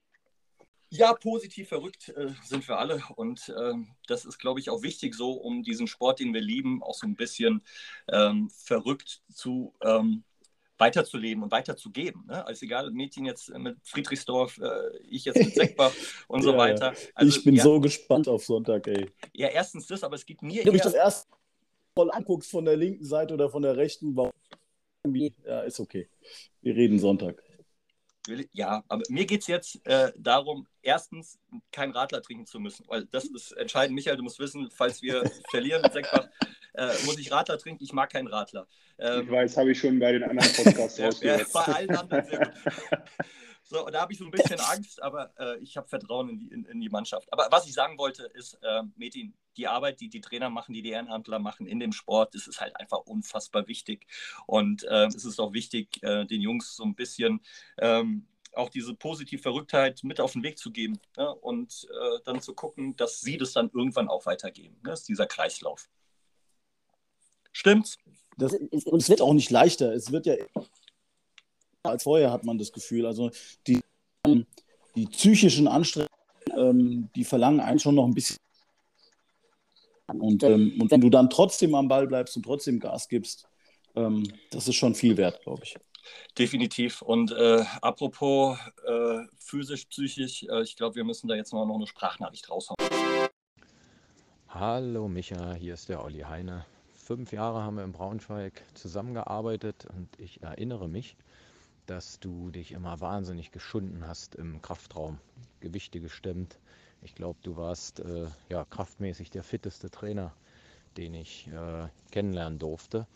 [0.91, 3.75] Ja, positiv verrückt äh, sind wir alle und äh,
[4.07, 7.07] das ist, glaube ich, auch wichtig so, um diesen Sport, den wir lieben, auch so
[7.07, 7.63] ein bisschen
[8.11, 10.25] ähm, verrückt zu ähm,
[10.79, 12.25] weiterzuleben und weiterzugeben.
[12.27, 12.47] Ne?
[12.47, 15.93] Also egal, Mädchen jetzt mit Friedrichsdorf, äh, ich jetzt mit Seckbach
[16.29, 16.95] und so ja, weiter.
[17.15, 19.11] Also, ich bin ja, so gespannt auf Sonntag, ey.
[19.35, 20.61] Ja, erstens das, aber es gibt mir.
[20.61, 21.29] Wenn du mich das erst
[21.95, 24.17] voll anguckst von der linken Seite oder von der rechten,
[25.05, 26.09] ja, ist okay.
[26.63, 27.43] Wir reden Sonntag
[28.53, 31.39] ja, aber mir geht es jetzt äh, darum, erstens
[31.73, 33.95] keinen Radler trinken zu müssen, weil das ist entscheidend.
[33.95, 36.29] Michael, du musst wissen, falls wir verlieren mit Senkbach,
[36.75, 37.83] äh, muss ich Radler trinken.
[37.83, 38.67] Ich mag keinen Radler.
[38.99, 41.41] Ähm, ich weiß, habe ich schon bei den anderen Podcasts rausgehört.
[41.41, 42.55] Ja, bei allen anderen sehr gut.
[43.71, 46.47] So, da habe ich so ein bisschen Angst, aber äh, ich habe Vertrauen in die,
[46.49, 47.31] in, in die, Mannschaft.
[47.31, 50.81] Aber was ich sagen wollte, ist, äh, Metin, die Arbeit, die die Trainer machen, die
[50.81, 54.07] die Ehrenamtler machen in dem Sport, das ist halt einfach unfassbar wichtig.
[54.47, 57.43] Und äh, es ist auch wichtig, äh, den Jungs so ein bisschen
[57.77, 61.35] ähm, auch diese positive Verrücktheit mit auf den Weg zu geben ne?
[61.35, 64.77] und äh, dann zu gucken, dass sie das dann irgendwann auch weitergeben.
[64.83, 64.91] Ne?
[64.91, 65.91] Das ist dieser Kreislauf.
[67.53, 67.99] Stimmt's?
[68.39, 69.93] Das, und es wird auch nicht leichter.
[69.93, 70.37] Es wird ja
[71.89, 73.07] als vorher, hat man das Gefühl.
[73.07, 73.31] Also
[73.67, 73.81] die,
[74.27, 76.09] die psychischen Anstrengungen,
[76.57, 78.37] ähm, die verlangen einen schon noch ein bisschen.
[80.07, 83.47] Und, ähm, und wenn du dann trotzdem am Ball bleibst und trotzdem Gas gibst,
[83.95, 85.77] ähm, das ist schon viel wert, glaube ich.
[86.39, 87.03] Definitiv.
[87.03, 91.75] Und äh, apropos äh, physisch, psychisch, äh, ich glaube, wir müssen da jetzt mal noch
[91.75, 92.77] eine Sprachnachricht raushauen.
[94.49, 96.65] Hallo Micha, hier ist der Olli Heine.
[96.95, 101.17] Fünf Jahre haben wir in Braunschweig zusammengearbeitet und ich erinnere mich,
[101.89, 105.19] dass du dich immer wahnsinnig geschunden hast im Kraftraum,
[105.61, 106.59] Gewichte gestemmt.
[107.03, 110.33] Ich glaube, du warst äh, ja, kraftmäßig der fitteste Trainer,
[110.97, 113.07] den ich äh, kennenlernen durfte.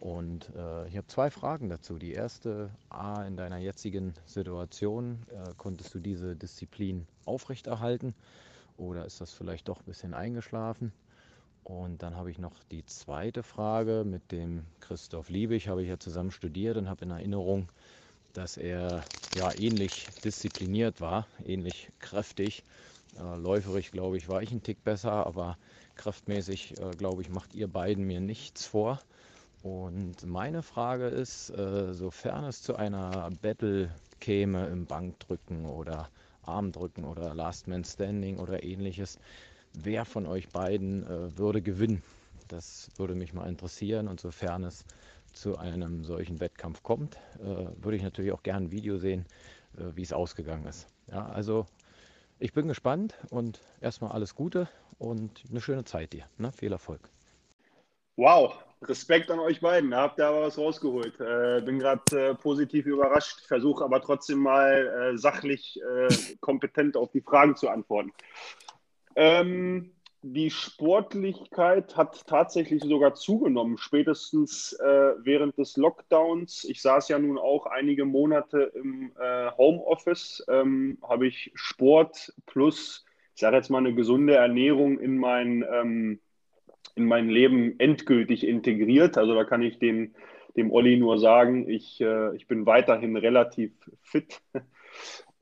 [0.00, 1.98] Und äh, ich habe zwei Fragen dazu.
[1.98, 8.14] Die erste, A, in deiner jetzigen Situation, äh, konntest du diese Disziplin aufrechterhalten
[8.78, 10.92] oder ist das vielleicht doch ein bisschen eingeschlafen?
[11.64, 15.98] Und dann habe ich noch die zweite Frage mit dem Christoph Liebig, habe ich ja
[15.98, 17.68] zusammen studiert und habe in Erinnerung,
[18.32, 22.64] dass er ja ähnlich diszipliniert war, ähnlich kräftig.
[23.18, 25.58] Äh, läuferig, glaube ich, war ich ein Tick besser, aber
[25.96, 29.00] kraftmäßig, äh, glaube ich, macht ihr beiden mir nichts vor.
[29.62, 36.08] Und meine Frage ist, äh, sofern es zu einer Battle käme im Bankdrücken oder
[36.42, 39.18] Armdrücken oder Last Man Standing oder ähnliches,
[39.72, 42.02] wer von euch beiden äh, würde gewinnen?
[42.48, 44.84] Das würde mich mal interessieren und sofern es
[45.32, 49.26] zu einem solchen Wettkampf kommt, äh, würde ich natürlich auch gerne ein Video sehen,
[49.76, 50.86] äh, wie es ausgegangen ist.
[51.10, 51.66] Ja, also
[52.38, 54.68] ich bin gespannt und erstmal alles Gute
[54.98, 56.24] und eine schöne Zeit dir.
[56.38, 56.52] Ne?
[56.52, 57.00] Viel Erfolg.
[58.16, 59.90] Wow, Respekt an euch beiden.
[59.90, 61.18] Da habt ihr aber was rausgeholt.
[61.20, 66.08] Äh, bin gerade äh, positiv überrascht, versuche aber trotzdem mal äh, sachlich äh,
[66.40, 68.12] kompetent auf die Fragen zu antworten.
[69.14, 69.92] Ähm,
[70.22, 76.64] die Sportlichkeit hat tatsächlich sogar zugenommen, spätestens äh, während des Lockdowns.
[76.64, 83.04] Ich saß ja nun auch einige Monate im äh, Homeoffice, ähm, habe ich Sport plus,
[83.34, 86.20] ich sage jetzt mal, eine gesunde Ernährung in mein ähm,
[86.94, 89.16] in mein Leben endgültig integriert.
[89.16, 90.14] Also da kann ich dem,
[90.56, 94.40] dem Olli nur sagen, ich, äh, ich bin weiterhin relativ fit.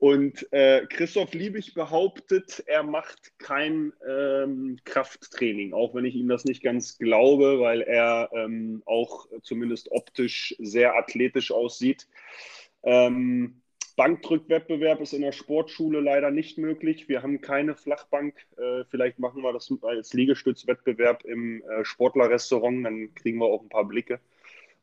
[0.01, 6.43] Und äh, Christoph Liebig behauptet, er macht kein ähm, Krafttraining, auch wenn ich ihm das
[6.43, 12.07] nicht ganz glaube, weil er ähm, auch zumindest optisch sehr athletisch aussieht.
[12.81, 13.61] Ähm,
[13.95, 17.07] Bankdrückwettbewerb ist in der Sportschule leider nicht möglich.
[17.07, 18.33] Wir haben keine Flachbank.
[18.57, 23.69] Äh, vielleicht machen wir das als Liegestützwettbewerb im äh, Sportlerrestaurant, dann kriegen wir auch ein
[23.69, 24.19] paar Blicke.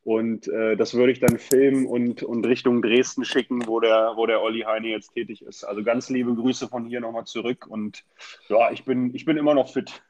[0.05, 4.27] Und äh, das würde ich dann filmen und, und Richtung Dresden schicken, wo der, wo
[4.27, 5.65] der Olli Heine jetzt tätig ist.
[5.65, 7.67] Also ganz liebe Grüße von hier nochmal zurück.
[7.69, 8.05] Und
[8.49, 10.03] ja, ich bin, ich bin immer noch fit.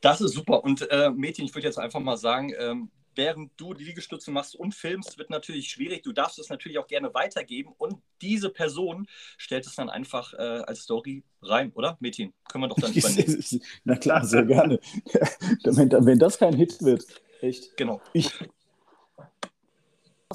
[0.00, 0.64] Das ist super.
[0.64, 4.56] Und äh, Mädchen, ich würde jetzt einfach mal sagen, ähm, während du die Liegestütze machst
[4.56, 6.02] und filmst, wird natürlich schwierig.
[6.02, 9.06] Du darfst es natürlich auch gerne weitergeben und diese Person
[9.36, 11.96] stellt es dann einfach äh, als Story rein, oder?
[12.00, 13.44] Mädchen, können wir doch dann übernehmen.
[13.84, 14.80] Na klar, sehr gerne.
[15.64, 17.04] wenn, wenn, das kein Hit wird,
[17.40, 17.76] echt.
[17.76, 18.00] Genau.
[18.12, 18.30] Ich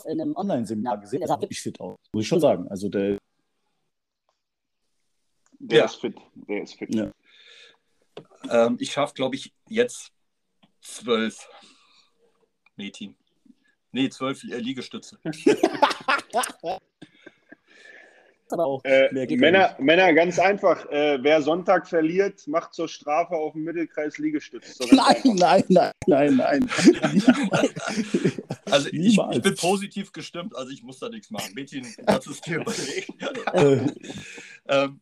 [0.07, 2.67] in einem Online-Seminar gesehen, der sah wirklich fit aus, muss ich schon sagen.
[2.69, 3.17] Also der,
[5.59, 5.85] der ja.
[5.85, 6.15] ist fit.
[6.47, 6.93] Der ist fit.
[6.93, 7.11] Ja.
[8.49, 10.11] Ähm, ich schaffe, glaube ich, jetzt
[10.81, 11.47] zwölf.
[12.75, 13.15] Nee, Team.
[13.91, 15.19] Nee, zwölf äh, Liegestütze.
[18.83, 20.85] äh, Männer, Männer, ganz einfach.
[20.89, 24.79] Äh, wer Sonntag verliert, macht zur Strafe auf dem Mittelkreis Liegestütz.
[24.91, 26.69] nein, nein, nein, nein, nein,
[28.71, 31.53] also ich, ich, bin positiv gestimmt, also ich muss da nichts machen.
[31.53, 33.93] Mädchen, das ist dir überlegen.
[34.67, 34.99] ähm,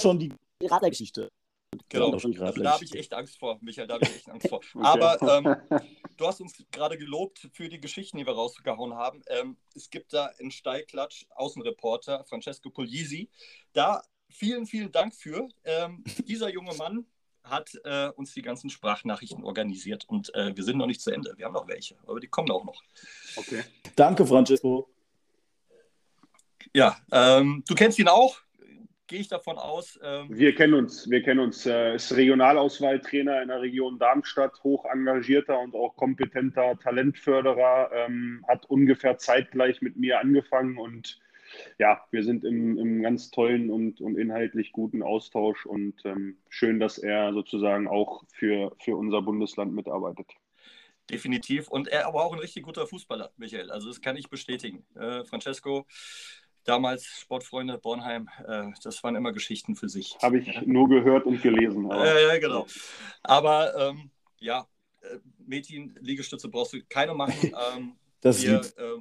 [0.00, 1.30] schon die Radlergeschichte.
[1.88, 4.60] Genau, also da habe ich echt Angst vor, Michael, da habe ich echt Angst vor.
[4.74, 4.84] Okay.
[4.84, 5.38] Aber
[5.70, 5.80] ähm,
[6.16, 9.22] du hast uns gerade gelobt für die Geschichten, die wir rausgehauen haben.
[9.28, 13.30] Ähm, es gibt da einen Steilklatsch, Außenreporter Francesco Puglisi.
[13.72, 15.48] Da vielen, vielen Dank für.
[15.64, 17.06] Ähm, dieser junge Mann
[17.44, 21.34] hat äh, uns die ganzen Sprachnachrichten organisiert und äh, wir sind noch nicht zu Ende.
[21.36, 22.82] Wir haben noch welche, aber die kommen auch noch.
[23.36, 23.62] Okay.
[23.96, 24.88] Danke, Francesco.
[26.72, 28.38] Ja, ähm, du kennst ihn auch
[29.14, 29.96] gehe ich davon aus.
[30.02, 31.64] Ähm wir kennen uns, wir kennen uns.
[31.66, 38.66] Er ist Regionalauswahltrainer in der Region Darmstadt, hoch engagierter und auch kompetenter Talentförderer, ähm, hat
[38.66, 41.20] ungefähr zeitgleich mit mir angefangen und
[41.78, 46.80] ja, wir sind im, im ganz tollen und, und inhaltlich guten Austausch und ähm, schön,
[46.80, 50.26] dass er sozusagen auch für, für unser Bundesland mitarbeitet.
[51.08, 51.68] Definitiv.
[51.68, 53.70] Und er aber auch ein richtig guter Fußballer, Michael.
[53.70, 54.84] Also das kann ich bestätigen.
[54.96, 55.86] Äh, Francesco
[56.64, 60.16] damals Sportfreunde Bornheim, äh, das waren immer Geschichten für sich.
[60.22, 61.88] Habe ich nur gehört und gelesen.
[61.90, 62.66] Ja, ja, genau.
[63.22, 64.66] Aber ähm, ja,
[65.02, 67.34] äh, Mädchen-Liegestütze brauchst du keine machen.
[67.76, 69.00] Ähm, das wir, äh,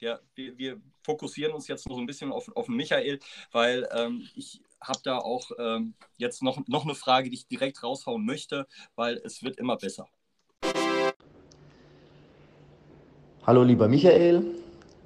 [0.00, 3.18] ja, wir, wir, fokussieren uns jetzt noch so ein bisschen auf, auf Michael,
[3.52, 7.82] weil ähm, ich habe da auch ähm, jetzt noch, noch eine Frage, die ich direkt
[7.82, 10.08] raushauen möchte, weil es wird immer besser.
[13.46, 14.44] Hallo lieber Michael,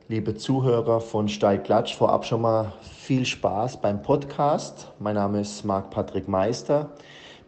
[0.08, 1.94] liebe Zuhörer von Steigklatsch.
[1.94, 4.92] Vorab schon mal viel Spaß beim Podcast.
[4.98, 6.90] Mein Name ist Marc-Patrick Meister.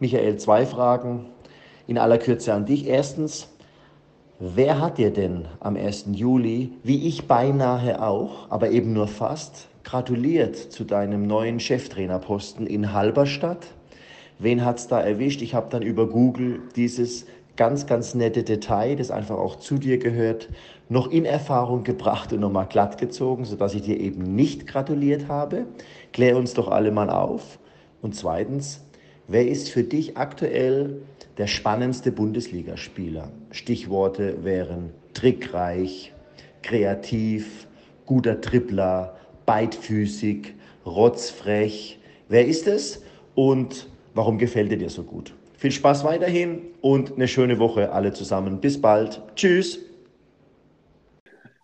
[0.00, 1.26] Michael, zwei Fragen
[1.86, 2.86] in aller Kürze an dich.
[2.86, 3.48] Erstens,
[4.38, 6.07] wer hat dir denn am 1.
[6.12, 12.94] Juli, wie ich beinahe auch, aber eben nur fast, gratuliert zu deinem neuen Cheftrainerposten in
[12.94, 13.66] Halberstadt?
[14.38, 15.42] Wen hat es da erwischt?
[15.42, 17.26] Ich habe dann über Google dieses
[17.57, 20.48] ganz, ganz nette Detail, das einfach auch zu dir gehört,
[20.88, 25.66] noch in Erfahrung gebracht und nochmal glatt gezogen, sodass ich dir eben nicht gratuliert habe.
[26.12, 27.59] Klär uns doch alle mal auf.
[28.02, 28.80] Und zweitens,
[29.26, 31.02] wer ist für dich aktuell
[31.38, 33.30] der spannendste Bundesligaspieler?
[33.50, 36.12] Stichworte wären trickreich,
[36.62, 37.66] kreativ,
[38.04, 40.54] guter Tripler, beidfüßig,
[40.84, 41.98] rotzfrech.
[42.28, 43.02] Wer ist es
[43.34, 45.34] und warum gefällt er dir so gut?
[45.59, 48.61] Viel Spaß weiterhin und eine schöne Woche alle zusammen.
[48.61, 49.22] Bis bald.
[49.36, 49.80] Tschüss.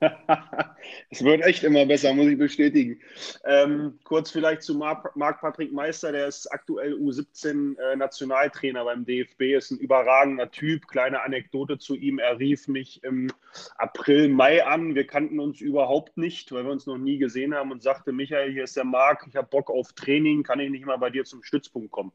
[1.10, 3.00] es wird echt immer besser, muss ich bestätigen.
[3.44, 9.78] Ähm, kurz vielleicht zu Marc-Patrick Meister, der ist aktuell U17-Nationaltrainer äh, beim DFB, ist ein
[9.78, 10.88] überragender Typ.
[10.88, 13.28] Kleine Anekdote zu ihm, er rief mich im
[13.76, 14.94] April, Mai an.
[14.94, 18.52] Wir kannten uns überhaupt nicht, weil wir uns noch nie gesehen haben und sagte, Michael,
[18.52, 21.24] hier ist der Marc, ich habe Bock auf Training, kann ich nicht mal bei dir
[21.24, 22.12] zum Stützpunkt kommen?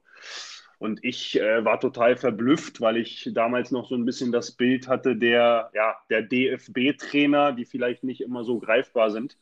[0.79, 4.87] Und ich äh, war total verblüfft, weil ich damals noch so ein bisschen das Bild
[4.87, 9.37] hatte der, ja, der DFB-Trainer, die vielleicht nicht immer so greifbar sind.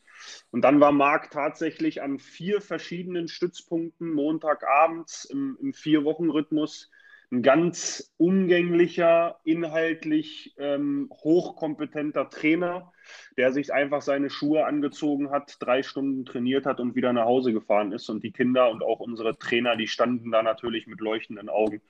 [0.52, 6.90] Und dann war Marc tatsächlich an vier verschiedenen Stützpunkten Montagabends im, im Vier-Wochen-Rhythmus
[7.32, 12.92] ein ganz umgänglicher, inhaltlich ähm, hochkompetenter Trainer,
[13.38, 17.54] der sich einfach seine Schuhe angezogen hat, drei Stunden trainiert hat und wieder nach Hause
[17.54, 18.10] gefahren ist.
[18.10, 21.82] Und die Kinder und auch unsere Trainer, die standen da natürlich mit leuchtenden Augen.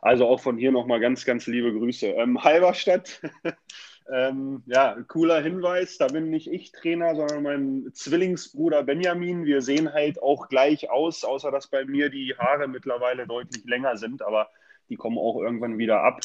[0.00, 2.06] Also auch von hier nochmal ganz, ganz liebe Grüße.
[2.06, 3.20] Ähm, Halberstadt.
[4.10, 5.96] Ähm, ja, cooler Hinweis.
[5.96, 9.44] Da bin nicht ich Trainer, sondern mein Zwillingsbruder Benjamin.
[9.44, 13.96] Wir sehen halt auch gleich aus, außer dass bei mir die Haare mittlerweile deutlich länger
[13.96, 14.22] sind.
[14.22, 14.48] Aber
[14.88, 16.20] die kommen auch irgendwann wieder ab.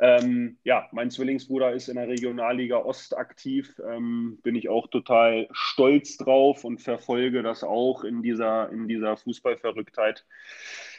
[0.00, 3.80] Ähm, ja, mein Zwillingsbruder ist in der Regionalliga Ost aktiv.
[3.88, 9.16] Ähm, bin ich auch total stolz drauf und verfolge das auch in dieser, in dieser
[9.16, 10.24] Fußballverrücktheit.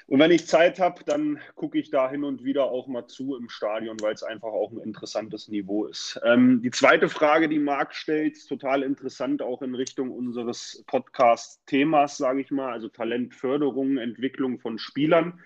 [0.08, 3.36] Und wenn ich Zeit habe, dann gucke ich da hin und wieder auch mal zu
[3.36, 6.20] im Stadion, weil es einfach auch ein interessantes Niveau ist.
[6.24, 12.42] Ähm, die zweite Frage, die Marc stellt, total interessant, auch in Richtung unseres Podcast-Themas, sage
[12.42, 15.40] ich mal, also Talentförderung, Entwicklung von Spielern.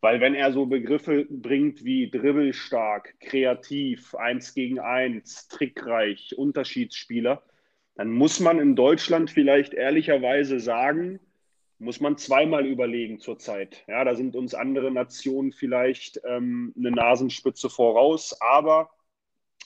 [0.00, 7.42] Weil wenn er so Begriffe bringt wie dribbelstark, kreativ, eins gegen eins, trickreich, Unterschiedsspieler,
[7.96, 11.20] dann muss man in Deutschland vielleicht ehrlicherweise sagen,
[11.78, 13.84] muss man zweimal überlegen zurzeit.
[13.88, 18.90] Ja, da sind uns andere Nationen vielleicht ähm, eine Nasenspitze voraus, aber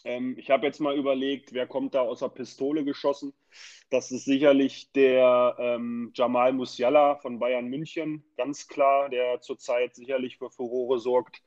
[0.05, 3.33] ähm, ich habe jetzt mal überlegt, wer kommt da aus der Pistole geschossen.
[3.91, 10.37] Das ist sicherlich der ähm, Jamal Musiala von Bayern München, ganz klar, der zurzeit sicherlich
[10.39, 11.43] für Furore sorgt.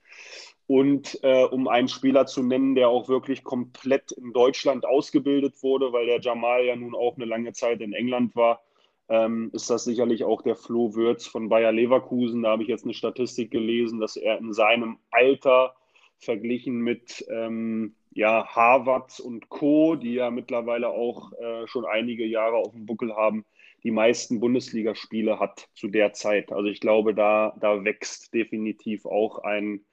[0.65, 5.93] Und äh, um einen Spieler zu nennen, der auch wirklich komplett in Deutschland ausgebildet wurde,
[5.93, 8.61] weil der Jamal ja nun auch eine lange Zeit in England war,
[9.09, 12.43] ähm, ist das sicherlich auch der Flo Würz von Bayer Leverkusen.
[12.43, 15.73] Da habe ich jetzt eine Statistik gelesen, dass er in seinem Alter
[16.17, 22.55] verglichen mit ähm, ja, Harvard und Co., die ja mittlerweile auch äh, schon einige Jahre
[22.55, 23.45] auf dem Buckel haben,
[23.83, 26.51] die meisten Bundesligaspiele hat zu der Zeit.
[26.51, 29.85] Also ich glaube, da, da wächst definitiv auch ein,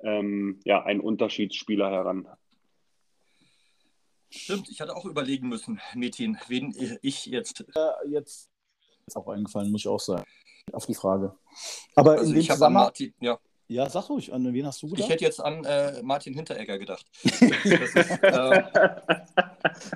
[0.00, 2.26] ähm, ja, ein Unterschiedsspieler heran.
[4.28, 7.60] Stimmt, ich hatte auch überlegen müssen, Metin, wen ich jetzt.
[7.76, 8.50] Äh, jetzt
[9.06, 10.24] ist auch eingefallen, muss ich auch sagen.
[10.72, 11.32] Auf die Frage.
[11.94, 12.86] Aber also in dem ich Zusammenhang.
[12.86, 13.38] Martin, ja.
[13.70, 15.04] Ja, sag ruhig, an wen hast du gedacht?
[15.04, 17.04] Ich hätte jetzt an äh, Martin Hinteregger gedacht.
[17.22, 18.62] ist, äh,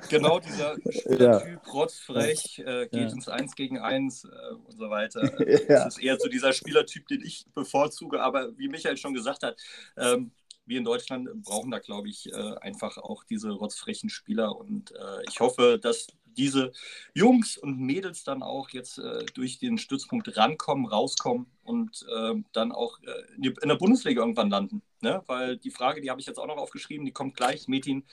[0.09, 0.75] genau dieser
[1.09, 1.39] ja.
[1.39, 3.09] Typ, rotzfrech, äh, geht ja.
[3.09, 5.21] ins Eins gegen Eins äh, und so weiter.
[5.63, 5.85] Ja.
[5.85, 8.21] Das ist eher so dieser Spielertyp, den ich bevorzuge.
[8.21, 9.57] Aber wie Michael schon gesagt hat,
[9.97, 10.31] ähm,
[10.65, 14.55] wir in Deutschland brauchen da, glaube ich, äh, einfach auch diese rotzfrechen Spieler.
[14.55, 16.07] Und äh, ich hoffe, dass
[16.37, 16.71] diese
[17.13, 22.71] Jungs und Mädels dann auch jetzt äh, durch den Stützpunkt rankommen, rauskommen und äh, dann
[22.71, 24.81] auch äh, in, der Bundesliga irgendwann landen.
[25.01, 25.21] Ne?
[25.27, 27.67] Weil die Frage, die habe ich jetzt auch noch aufgeschrieben, die kommt gleich.
[27.67, 28.03] Metin,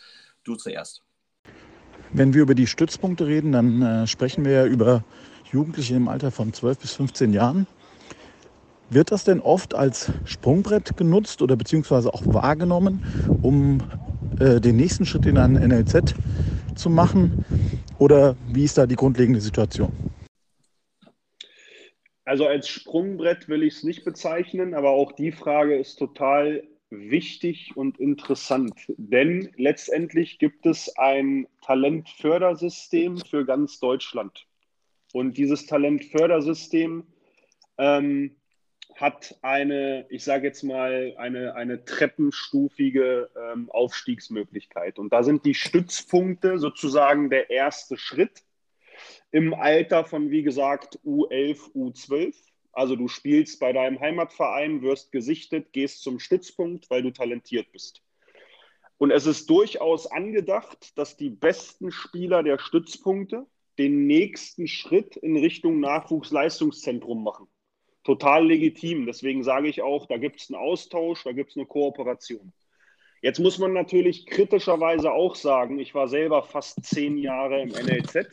[0.44, 1.02] du zuerst.
[2.12, 5.04] Wenn wir über die Stützpunkte reden, dann äh, sprechen wir ja über
[5.52, 7.66] Jugendliche im Alter von 12 bis 15 Jahren.
[8.88, 13.04] Wird das denn oft als Sprungbrett genutzt oder beziehungsweise auch wahrgenommen,
[13.42, 13.80] um
[14.40, 16.14] äh, den nächsten Schritt in ein NLZ
[16.74, 17.44] zu machen?
[17.98, 19.92] Oder wie ist da die grundlegende Situation?
[22.24, 27.76] Also als Sprungbrett will ich es nicht bezeichnen, aber auch die Frage ist total wichtig
[27.76, 28.74] und interessant.
[28.96, 34.46] Denn letztendlich gibt es ein Talentfördersystem für ganz Deutschland.
[35.12, 37.04] Und dieses Talentfördersystem
[37.78, 38.36] ähm,
[39.01, 44.98] hat eine, ich sage jetzt mal, eine, eine treppenstufige ähm, Aufstiegsmöglichkeit.
[44.98, 48.42] Und da sind die Stützpunkte sozusagen der erste Schritt
[49.30, 52.34] im Alter von, wie gesagt, U11, U12.
[52.72, 58.03] Also du spielst bei deinem Heimatverein, wirst gesichtet, gehst zum Stützpunkt, weil du talentiert bist.
[58.98, 63.46] Und es ist durchaus angedacht, dass die besten Spieler der Stützpunkte
[63.78, 67.48] den nächsten Schritt in Richtung Nachwuchsleistungszentrum machen.
[68.05, 69.07] Total legitim.
[69.07, 72.53] Deswegen sage ich auch, da gibt es einen Austausch, da gibt es eine Kooperation.
[73.22, 78.26] Jetzt muss man natürlich kritischerweise auch sagen, ich war selber fast zehn Jahre im NLZ,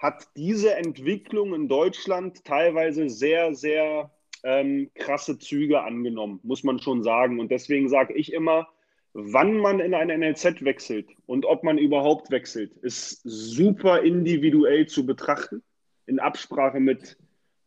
[0.00, 4.10] hat diese Entwicklung in Deutschland teilweise sehr, sehr
[4.42, 7.38] ähm, krasse Züge angenommen, muss man schon sagen.
[7.38, 8.68] Und deswegen sage ich immer,
[9.12, 15.06] wann man in ein NLZ wechselt und ob man überhaupt wechselt, ist super individuell zu
[15.06, 15.62] betrachten,
[16.06, 17.16] in Absprache mit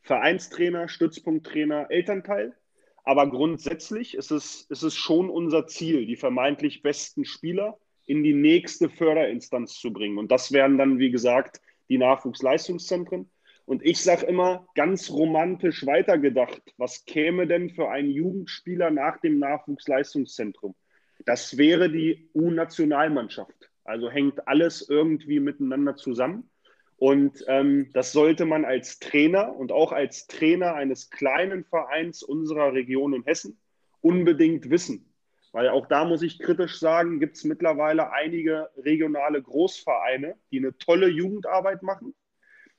[0.01, 2.53] Vereinstrainer, Stützpunkttrainer, Elternteil.
[3.03, 8.33] Aber grundsätzlich ist es, ist es schon unser Ziel, die vermeintlich besten Spieler in die
[8.33, 10.17] nächste Förderinstanz zu bringen.
[10.17, 13.29] Und das wären dann, wie gesagt, die Nachwuchsleistungszentren.
[13.65, 19.39] Und ich sage immer ganz romantisch weitergedacht, was käme denn für einen Jugendspieler nach dem
[19.39, 20.75] Nachwuchsleistungszentrum?
[21.25, 23.71] Das wäre die U-Nationalmannschaft.
[23.83, 26.50] Also hängt alles irgendwie miteinander zusammen.
[27.01, 32.73] Und ähm, das sollte man als Trainer und auch als Trainer eines kleinen Vereins unserer
[32.73, 33.59] Region in Hessen
[34.01, 35.11] unbedingt wissen.
[35.51, 40.77] Weil auch da muss ich kritisch sagen, gibt es mittlerweile einige regionale Großvereine, die eine
[40.77, 42.13] tolle Jugendarbeit machen,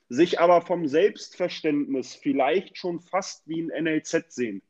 [0.07, 4.61] sich aber vom Selbstverständnis vielleicht schon fast wie ein NLZ sehen.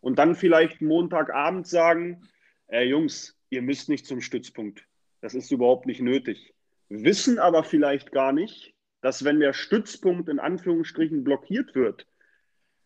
[0.00, 2.26] Und dann vielleicht Montagabend sagen,
[2.68, 4.86] äh, Jungs, ihr müsst nicht zum Stützpunkt.
[5.20, 6.54] Das ist überhaupt nicht nötig.
[6.88, 8.72] Wissen aber vielleicht gar nicht,
[9.06, 12.08] dass wenn der Stützpunkt in Anführungsstrichen blockiert wird,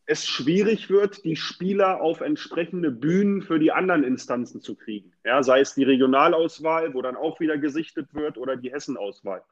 [0.05, 5.15] es schwierig wird, die Spieler auf entsprechende Bühnen für die anderen Instanzen zu kriegen.
[5.25, 9.43] Ja, sei es die Regionalauswahl, wo dann auch wieder gesichtet wird, oder die Hessenauswahl.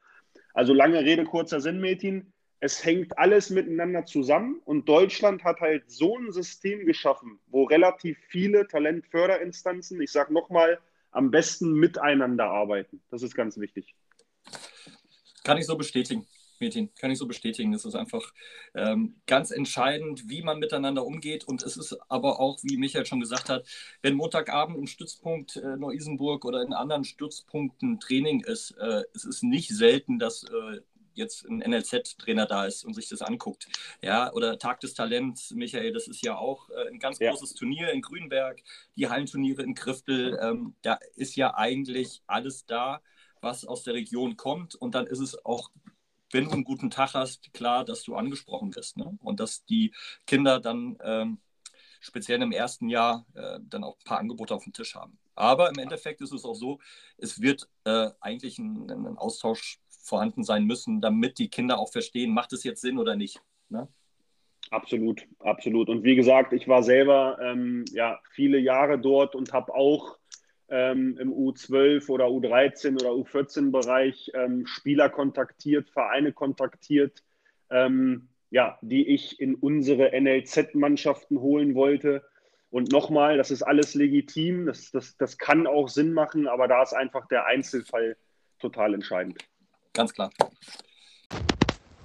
[0.52, 2.34] Also lange Rede, kurzer Sinn, Metin.
[2.60, 8.18] Es hängt alles miteinander zusammen und Deutschland hat halt so ein System geschaffen, wo relativ
[8.28, 10.78] viele Talentförderinstanzen, ich sage nochmal,
[11.12, 13.00] am besten miteinander arbeiten.
[13.10, 13.94] Das ist ganz wichtig.
[15.44, 16.26] Kann ich so bestätigen.
[16.60, 17.72] Metin, kann ich so bestätigen.
[17.74, 18.32] Es ist einfach
[18.74, 21.44] ähm, ganz entscheidend, wie man miteinander umgeht.
[21.44, 23.66] Und es ist aber auch, wie Michael schon gesagt hat,
[24.02, 29.42] wenn Montagabend im Stützpunkt äh, Neu-Isenburg oder in anderen Stützpunkten Training ist, äh, es ist
[29.42, 30.80] nicht selten, dass äh,
[31.18, 33.68] jetzt ein NLZ-Trainer da ist und sich das anguckt.
[34.02, 37.30] Ja, oder Tag des Talents, Michael, das ist ja auch äh, ein ganz ja.
[37.30, 38.62] großes Turnier in Grünberg,
[38.96, 40.38] die Hallenturniere in Kriftel.
[40.40, 43.02] Ähm, da ist ja eigentlich alles da,
[43.40, 44.74] was aus der Region kommt.
[44.76, 45.70] Und dann ist es auch
[46.32, 48.96] wenn du einen guten Tag hast, klar, dass du angesprochen wirst.
[48.96, 49.18] Ne?
[49.22, 49.92] Und dass die
[50.26, 51.38] Kinder dann ähm,
[52.00, 55.18] speziell im ersten Jahr äh, dann auch ein paar Angebote auf dem Tisch haben.
[55.34, 56.80] Aber im Endeffekt ist es auch so,
[57.16, 62.32] es wird äh, eigentlich ein, ein, Austausch vorhanden sein müssen, damit die Kinder auch verstehen,
[62.32, 63.40] macht es jetzt Sinn oder nicht.
[63.68, 63.88] Ne?
[64.70, 65.88] Absolut, absolut.
[65.88, 70.17] Und wie gesagt, ich war selber ähm, ja, viele Jahre dort und habe auch
[70.70, 77.22] ähm, im U12 oder U13 oder U14-Bereich ähm, Spieler kontaktiert, Vereine kontaktiert,
[77.70, 82.24] ähm, ja, die ich in unsere NLZ-Mannschaften holen wollte.
[82.70, 86.82] Und nochmal, das ist alles legitim, das, das, das kann auch Sinn machen, aber da
[86.82, 88.16] ist einfach der Einzelfall
[88.58, 89.38] total entscheidend.
[89.94, 90.30] Ganz klar.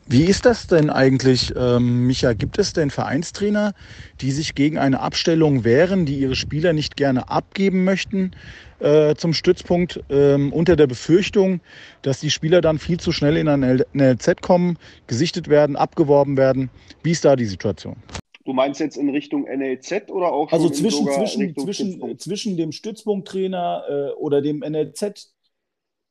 [0.06, 2.34] Wie ist das denn eigentlich, ähm, Micha?
[2.34, 3.74] Gibt es denn Vereinstrainer,
[4.20, 8.32] die sich gegen eine Abstellung wehren, die ihre Spieler nicht gerne abgeben möchten
[8.80, 11.62] äh, zum Stützpunkt, ähm, unter der Befürchtung,
[12.02, 14.78] dass die Spieler dann viel zu schnell in ein LZ kommen,
[15.08, 16.70] gesichtet werden, abgeworben werden?
[17.02, 17.96] Wie ist da die Situation?
[18.44, 23.84] Du meinst jetzt in Richtung NLZ oder auch Also zwischen, zwischen, zwischen, zwischen dem Stützpunkttrainer
[23.88, 25.34] äh, oder dem NLZ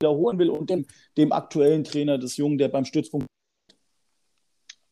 [0.00, 0.86] wiederholen will und dem,
[1.18, 3.26] dem aktuellen Trainer des Jungen, der beim Stützpunkt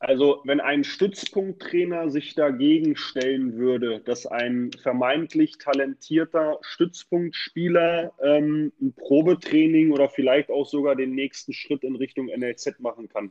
[0.00, 8.94] also wenn ein Stützpunkttrainer sich dagegen stellen würde, dass ein vermeintlich talentierter Stützpunktspieler ähm, ein
[8.94, 13.30] Probetraining oder vielleicht auch sogar den nächsten Schritt in Richtung NLZ machen kann,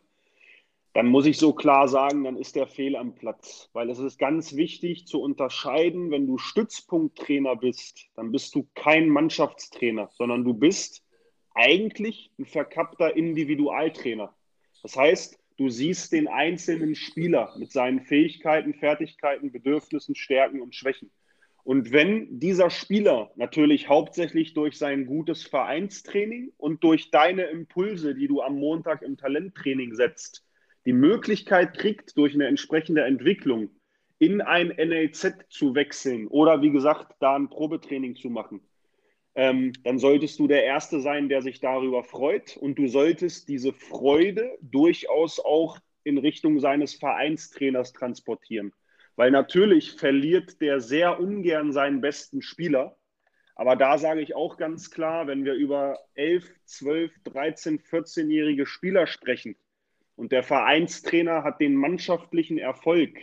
[0.93, 3.71] dann muss ich so klar sagen, dann ist der Fehl am Platz.
[3.73, 9.09] Weil es ist ganz wichtig zu unterscheiden, wenn du Stützpunkttrainer bist, dann bist du kein
[9.09, 11.03] Mannschaftstrainer, sondern du bist
[11.55, 14.35] eigentlich ein verkappter Individualtrainer.
[14.83, 21.11] Das heißt, Du siehst den einzelnen Spieler mit seinen Fähigkeiten, Fertigkeiten, Bedürfnissen, Stärken und Schwächen.
[21.65, 28.29] Und wenn dieser Spieler natürlich hauptsächlich durch sein gutes Vereinstraining und durch deine Impulse, die
[28.29, 30.45] du am Montag im Talenttraining setzt,
[30.85, 33.69] die Möglichkeit kriegt, durch eine entsprechende Entwicklung
[34.17, 38.61] in ein NLZ zu wechseln oder wie gesagt, da ein Probetraining zu machen,
[39.39, 43.71] ähm, dann solltest du der Erste sein, der sich darüber freut und du solltest diese
[43.71, 48.73] Freude durchaus auch in Richtung seines Vereinstrainers transportieren.
[49.15, 52.97] Weil natürlich verliert der sehr ungern seinen besten Spieler.
[53.55, 59.07] Aber da sage ich auch ganz klar, wenn wir über 11, 12, 13, 14-jährige Spieler
[59.07, 59.55] sprechen
[60.17, 63.17] und der Vereinstrainer hat den mannschaftlichen Erfolg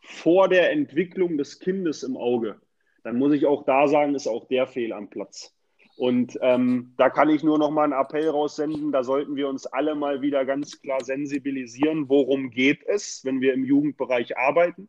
[0.00, 2.58] vor der Entwicklung des Kindes im Auge,
[3.04, 5.54] dann muss ich auch da sagen, ist auch der fehl am Platz.
[5.98, 8.92] Und ähm, da kann ich nur noch mal einen Appell raussenden.
[8.92, 13.52] Da sollten wir uns alle mal wieder ganz klar sensibilisieren, worum geht es, wenn wir
[13.52, 14.88] im Jugendbereich arbeiten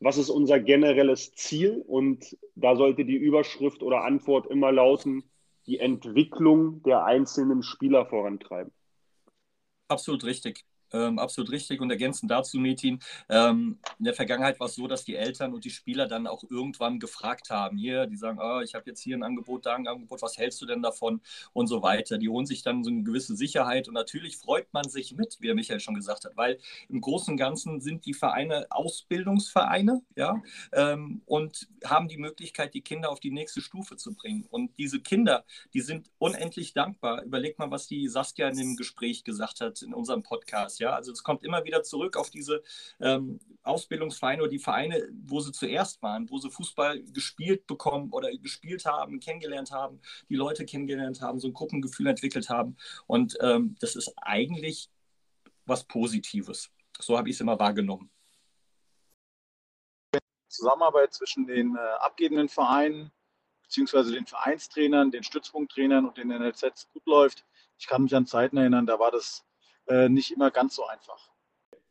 [0.00, 1.82] was ist unser generelles Ziel?
[1.86, 5.24] Und da sollte die Überschrift oder Antwort immer lauten,
[5.66, 8.72] die Entwicklung der einzelnen Spieler vorantreiben.
[9.88, 10.64] Absolut richtig.
[10.92, 13.00] Ähm, absolut richtig und ergänzend dazu, Metin.
[13.28, 16.44] Ähm, in der Vergangenheit war es so, dass die Eltern und die Spieler dann auch
[16.48, 17.76] irgendwann gefragt haben.
[17.76, 20.60] Hier, die sagen, oh, ich habe jetzt hier ein Angebot, da ein Angebot, was hältst
[20.62, 21.20] du denn davon
[21.52, 22.18] und so weiter.
[22.18, 25.46] Die holen sich dann so eine gewisse Sicherheit und natürlich freut man sich mit, wie
[25.46, 26.58] der Michael schon gesagt hat, weil
[26.88, 32.82] im Großen und Ganzen sind die Vereine Ausbildungsvereine ja, ähm, und haben die Möglichkeit, die
[32.82, 34.46] Kinder auf die nächste Stufe zu bringen.
[34.50, 37.22] Und diese Kinder, die sind unendlich dankbar.
[37.22, 40.94] Überleg mal, was die Saskia in dem Gespräch gesagt hat in unserem Podcast ja.
[40.94, 42.62] Also es kommt immer wieder zurück auf diese
[43.00, 48.30] ähm, Ausbildungsvereine oder die Vereine, wo sie zuerst waren, wo sie Fußball gespielt bekommen oder
[48.36, 52.76] gespielt haben, kennengelernt haben, die Leute kennengelernt haben, so ein Gruppengefühl entwickelt haben.
[53.06, 54.90] Und ähm, das ist eigentlich
[55.66, 56.70] was Positives.
[56.98, 58.10] So habe ich es immer wahrgenommen.
[60.48, 63.12] Zusammenarbeit zwischen den äh, abgebenden Vereinen
[63.68, 67.44] beziehungsweise den Vereinstrainern, den Stützpunkttrainern und den NLZs gut läuft.
[67.78, 69.44] Ich kann mich an Zeiten erinnern, da war das
[69.88, 71.30] äh, nicht immer ganz so einfach.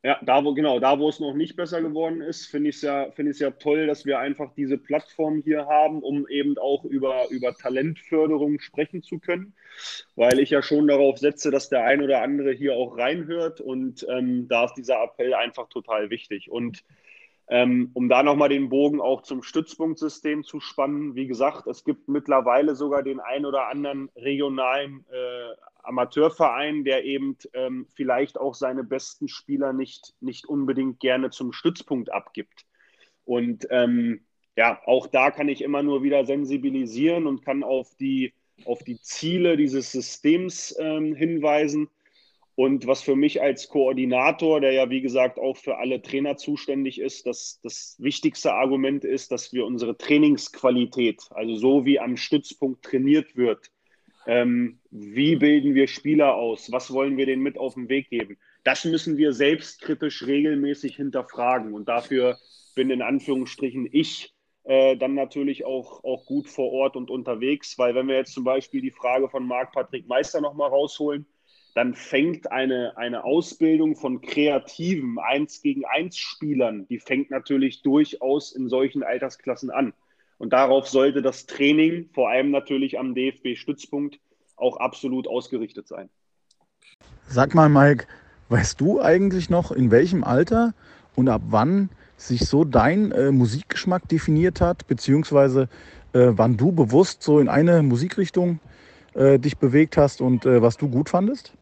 [0.03, 2.81] Ja, da wo, genau, da wo es noch nicht besser geworden ist, finde ich es
[2.83, 7.29] ja, find ja toll, dass wir einfach diese Plattform hier haben, um eben auch über,
[7.29, 9.53] über Talentförderung sprechen zu können.
[10.15, 14.05] Weil ich ja schon darauf setze, dass der ein oder andere hier auch reinhört und
[14.09, 16.49] ähm, da ist dieser Appell einfach total wichtig.
[16.51, 16.83] Und
[17.49, 22.07] ähm, um da nochmal den Bogen auch zum Stützpunktsystem zu spannen, wie gesagt, es gibt
[22.07, 25.53] mittlerweile sogar den ein oder anderen regionalen äh,
[25.88, 32.11] Amateurverein, der eben ähm, vielleicht auch seine besten Spieler nicht, nicht unbedingt gerne zum Stützpunkt
[32.11, 32.65] abgibt.
[33.25, 34.21] Und ähm,
[34.55, 38.33] ja, auch da kann ich immer nur wieder sensibilisieren und kann auf die,
[38.65, 41.89] auf die Ziele dieses Systems ähm, hinweisen.
[42.55, 46.99] Und was für mich als Koordinator, der ja wie gesagt auch für alle Trainer zuständig
[46.99, 52.83] ist, das, das wichtigste Argument ist, dass wir unsere Trainingsqualität, also so wie am Stützpunkt
[52.83, 53.69] trainiert wird,
[54.28, 58.38] ähm, wie bilden wir Spieler aus, was wollen wir denen mit auf den Weg geben,
[58.63, 61.73] das müssen wir selbstkritisch regelmäßig hinterfragen.
[61.73, 62.38] Und dafür
[62.75, 64.34] bin in Anführungsstrichen ich
[64.65, 68.43] äh, dann natürlich auch, auch gut vor Ort und unterwegs, weil wenn wir jetzt zum
[68.43, 71.25] Beispiel die Frage von Marc-Patrick Meister nochmal rausholen,
[71.73, 78.51] dann fängt eine, eine Ausbildung von kreativen 1 gegen 1 Spielern, die fängt natürlich durchaus
[78.51, 79.93] in solchen Altersklassen an.
[80.38, 84.19] Und darauf sollte das Training, vor allem natürlich am DFB-Stützpunkt,
[84.55, 86.09] auch absolut ausgerichtet sein.
[87.27, 88.07] Sag mal, Mike,
[88.49, 90.73] weißt du eigentlich noch, in welchem Alter
[91.15, 95.69] und ab wann sich so dein äh, Musikgeschmack definiert hat, beziehungsweise
[96.13, 98.59] äh, wann du bewusst so in eine Musikrichtung
[99.13, 101.53] äh, dich bewegt hast und äh, was du gut fandest?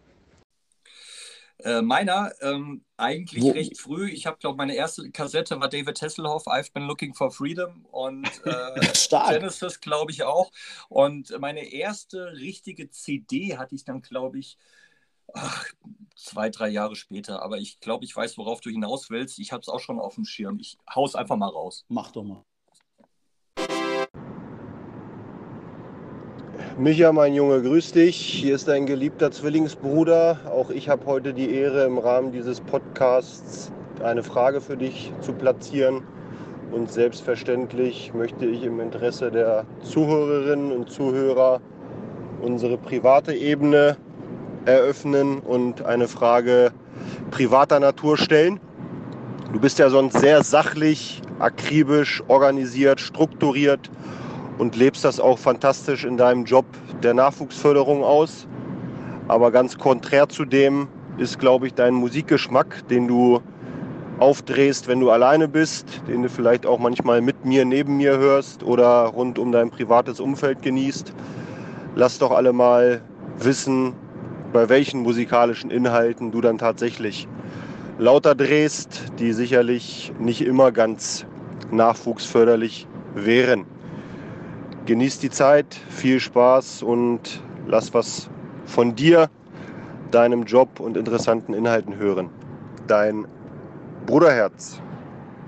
[1.66, 3.49] Äh, meiner ähm, eigentlich Wo?
[3.49, 4.07] recht früh.
[4.11, 8.24] Ich habe, glaube meine erste Kassette war David Hasselhoff, I've Been Looking for Freedom und
[8.45, 10.51] äh, Genesis, glaube ich auch.
[10.89, 14.59] Und meine erste richtige CD hatte ich dann, glaube ich,
[15.34, 15.66] ach,
[16.16, 17.41] zwei, drei Jahre später.
[17.41, 19.39] Aber ich glaube, ich weiß, worauf du hinaus willst.
[19.39, 20.59] Ich habe es auch schon auf dem Schirm.
[20.59, 21.84] Ich hau's einfach mal raus.
[21.88, 22.45] Mach doch mal.
[26.78, 28.17] Micha, mein Junge, grüß dich.
[28.17, 30.41] Hier ist dein geliebter Zwillingsbruder.
[30.51, 33.71] Auch ich habe heute die Ehre, im Rahmen dieses Podcasts
[34.03, 36.01] eine Frage für dich zu platzieren.
[36.73, 41.61] Und selbstverständlich möchte ich im Interesse der Zuhörerinnen und Zuhörer
[42.41, 43.95] unsere private Ebene
[44.65, 46.73] eröffnen und eine Frage
[47.32, 48.59] privater Natur stellen.
[49.53, 53.89] Du bist ja sonst sehr sachlich, akribisch, organisiert, strukturiert
[54.58, 56.66] und lebst das auch fantastisch in deinem Job
[57.03, 58.47] der Nachwuchsförderung aus.
[59.28, 60.88] Aber ganz konträr zu dem
[61.18, 63.41] ist, glaube ich, dein Musikgeschmack, den du
[64.20, 68.64] aufdrehst, wenn du alleine bist, den du vielleicht auch manchmal mit mir, neben mir hörst
[68.64, 71.14] oder rund um dein privates Umfeld genießt.
[71.95, 73.01] Lass doch alle mal
[73.39, 73.93] wissen,
[74.53, 77.28] bei welchen musikalischen Inhalten du dann tatsächlich
[77.97, 81.26] lauter drehst, die sicherlich nicht immer ganz
[81.72, 83.66] nachwuchsförderlich wären.
[84.86, 88.29] Genieß die Zeit, viel Spaß und lass was
[88.65, 89.31] von dir,
[90.11, 92.29] deinem Job und interessanten Inhalten hören.
[92.86, 93.27] Dein
[94.05, 94.79] Bruderherz.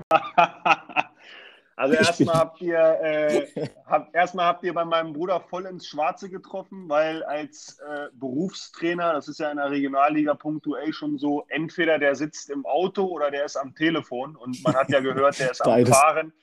[1.76, 6.32] also erstmal habt ihr äh, hab, erstmal habt ihr bei meinem Bruder voll ins Schwarze
[6.32, 12.00] getroffen, weil als äh, Berufstrainer, das ist ja in der Regionalliga punktuell schon so, entweder
[12.00, 15.52] der sitzt im Auto oder der ist am Telefon und man hat ja gehört, der
[15.52, 16.34] ist am Fahren.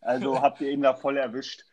[0.00, 1.64] Also habt ihr ihn da voll erwischt.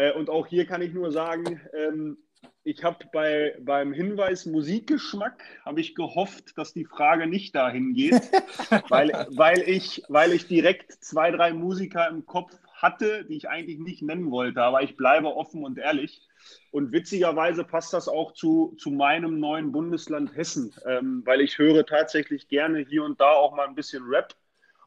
[0.00, 2.16] Äh, und auch hier kann ich nur sagen, ähm,
[2.64, 8.14] ich habe bei, beim Hinweis Musikgeschmack, habe ich gehofft, dass die Frage nicht dahin geht,
[8.88, 13.78] weil, weil, ich, weil ich direkt zwei, drei Musiker im Kopf hatte, die ich eigentlich
[13.78, 14.62] nicht nennen wollte.
[14.62, 16.22] Aber ich bleibe offen und ehrlich.
[16.70, 21.84] Und witzigerweise passt das auch zu, zu meinem neuen Bundesland Hessen, ähm, weil ich höre
[21.84, 24.34] tatsächlich gerne hier und da auch mal ein bisschen Rap,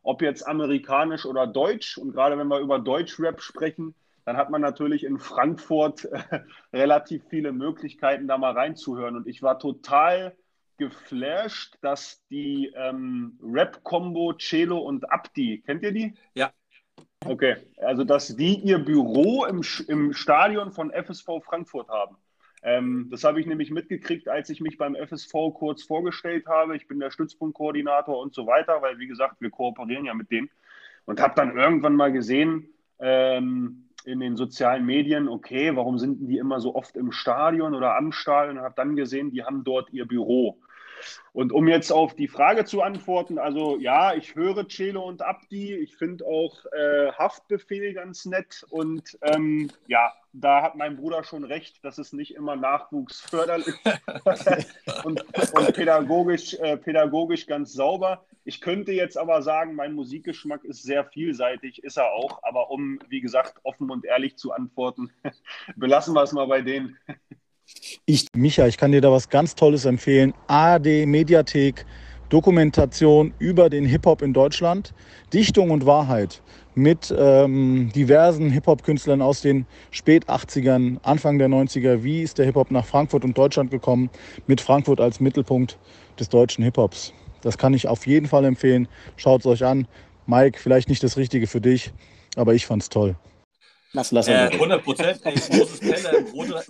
[0.01, 1.99] ob jetzt amerikanisch oder deutsch.
[1.99, 3.93] Und gerade wenn wir über Deutsch-Rap sprechen,
[4.26, 6.39] dann hat man natürlich in Frankfurt äh,
[6.74, 9.15] relativ viele Möglichkeiten, da mal reinzuhören.
[9.15, 10.36] Und ich war total
[10.78, 16.13] geflasht, dass die ähm, Rap-Kombo Celo und Abdi, kennt ihr die?
[16.34, 16.51] Ja.
[17.26, 22.17] Okay, also dass die ihr Büro im, im Stadion von FSV Frankfurt haben.
[22.63, 26.76] Ähm, das habe ich nämlich mitgekriegt, als ich mich beim FSV kurz vorgestellt habe.
[26.76, 30.49] Ich bin der Stützpunktkoordinator und so weiter, weil wie gesagt, wir kooperieren ja mit denen.
[31.05, 32.69] Und habe dann irgendwann mal gesehen,
[32.99, 37.95] ähm, in den sozialen Medien, okay, warum sind die immer so oft im Stadion oder
[37.97, 38.58] am Stadion?
[38.58, 40.60] Und habe dann gesehen, die haben dort ihr Büro.
[41.34, 45.74] Und um jetzt auf die Frage zu antworten, also ja, ich höre Celo und Abdi,
[45.76, 51.43] ich finde auch äh, Haftbefehl ganz nett und ähm, ja, da hat mein Bruder schon
[51.43, 53.76] recht, dass es nicht immer nachwuchsförderlich
[55.04, 55.24] und,
[55.54, 58.26] und pädagogisch, äh, pädagogisch ganz sauber.
[58.43, 62.99] Ich könnte jetzt aber sagen, mein Musikgeschmack ist sehr vielseitig, ist er auch, aber um,
[63.10, 65.12] wie gesagt, offen und ehrlich zu antworten,
[65.76, 66.97] belassen wir es mal bei denen.
[68.05, 70.34] Ich, Micha, ich kann dir da was ganz Tolles empfehlen.
[70.47, 71.86] ARD Mediathek,
[72.28, 74.93] Dokumentation über den Hip-Hop in Deutschland,
[75.32, 76.41] Dichtung und Wahrheit
[76.76, 82.03] mit ähm, diversen Hip-Hop-Künstlern aus den Spät-80ern, Anfang der 90er.
[82.03, 84.09] Wie ist der Hip-Hop nach Frankfurt und Deutschland gekommen,
[84.47, 85.78] mit Frankfurt als Mittelpunkt
[86.20, 87.14] des deutschen Hip-Hops?
[87.41, 88.88] Das kann ich auf jeden Fall empfehlen.
[89.16, 89.88] Schaut es euch an.
[90.26, 91.91] Mike, vielleicht nicht das Richtige für dich,
[92.36, 93.16] aber ich fand's toll.
[93.93, 95.23] Lass, lass äh, 100 Prozent.
[95.25, 96.25] Moses Pelle,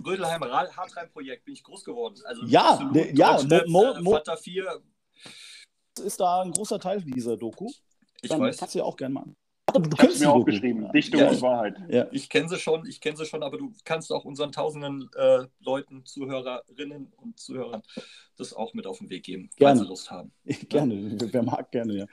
[0.05, 2.15] Rödelheim Hartheim-Projekt, bin ich groß geworden.
[2.25, 4.81] Also ja, ne, ja, Mo, Mo, Vater 4.
[6.03, 7.69] ist da ein großer Teil dieser Doku.
[8.21, 8.57] Ich Dann weiß.
[8.57, 9.35] kannst du ja auch gerne machen.
[9.67, 11.29] Aber du kennst mir auch geschrieben, Dichtung ja.
[11.29, 11.75] und Wahrheit.
[11.87, 12.07] Ja.
[12.11, 15.45] Ich kenne sie schon, ich kenne sie schon, aber du kannst auch unseren tausenden äh,
[15.61, 17.81] Leuten, Zuhörerinnen und Zuhörern
[18.37, 19.79] das auch mit auf den Weg geben, gerne.
[19.79, 20.31] wenn sie Lust haben.
[20.69, 21.27] Gerne, ja.
[21.31, 22.05] wer mag, gerne, ja.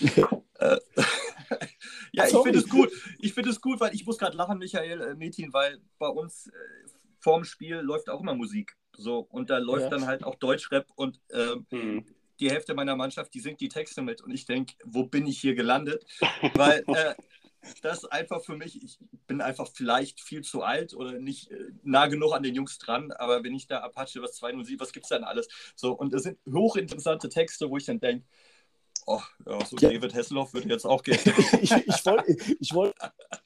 [2.12, 2.90] Ja, ich finde es gut.
[3.18, 6.46] Ich finde es gut, weil ich muss gerade lachen, Michael äh, Metin, weil bei uns
[6.48, 6.50] äh,
[7.18, 8.76] vorm Spiel läuft auch immer Musik.
[8.96, 9.90] So, und da läuft ja.
[9.90, 12.06] dann halt auch Deutschrap und ähm, mhm.
[12.38, 15.40] die Hälfte meiner Mannschaft, die singt die Texte mit und ich denke, wo bin ich
[15.40, 16.04] hier gelandet?
[16.54, 17.14] weil äh,
[17.82, 22.06] das einfach für mich, ich bin einfach vielleicht viel zu alt oder nicht äh, nah
[22.06, 25.10] genug an den Jungs dran, aber wenn ich da Apache was 207, was gibt es
[25.10, 25.48] denn alles?
[25.76, 28.26] So, und es sind hochinteressante Texte, wo ich dann denke,
[29.06, 29.90] oh, ja, so ja.
[29.90, 31.18] David Hasselhoff würde jetzt auch gehen.
[31.62, 32.24] ich, ich, wollt,
[32.60, 32.94] ich, wollt,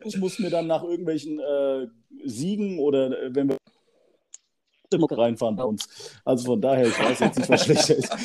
[0.05, 1.87] ich muss mir dann nach irgendwelchen äh,
[2.25, 3.59] Siegen oder äh, wenn wir
[4.93, 5.89] reinfahren bei uns.
[6.25, 8.11] Also von daher, ich weiß jetzt nicht, was schlechter ist.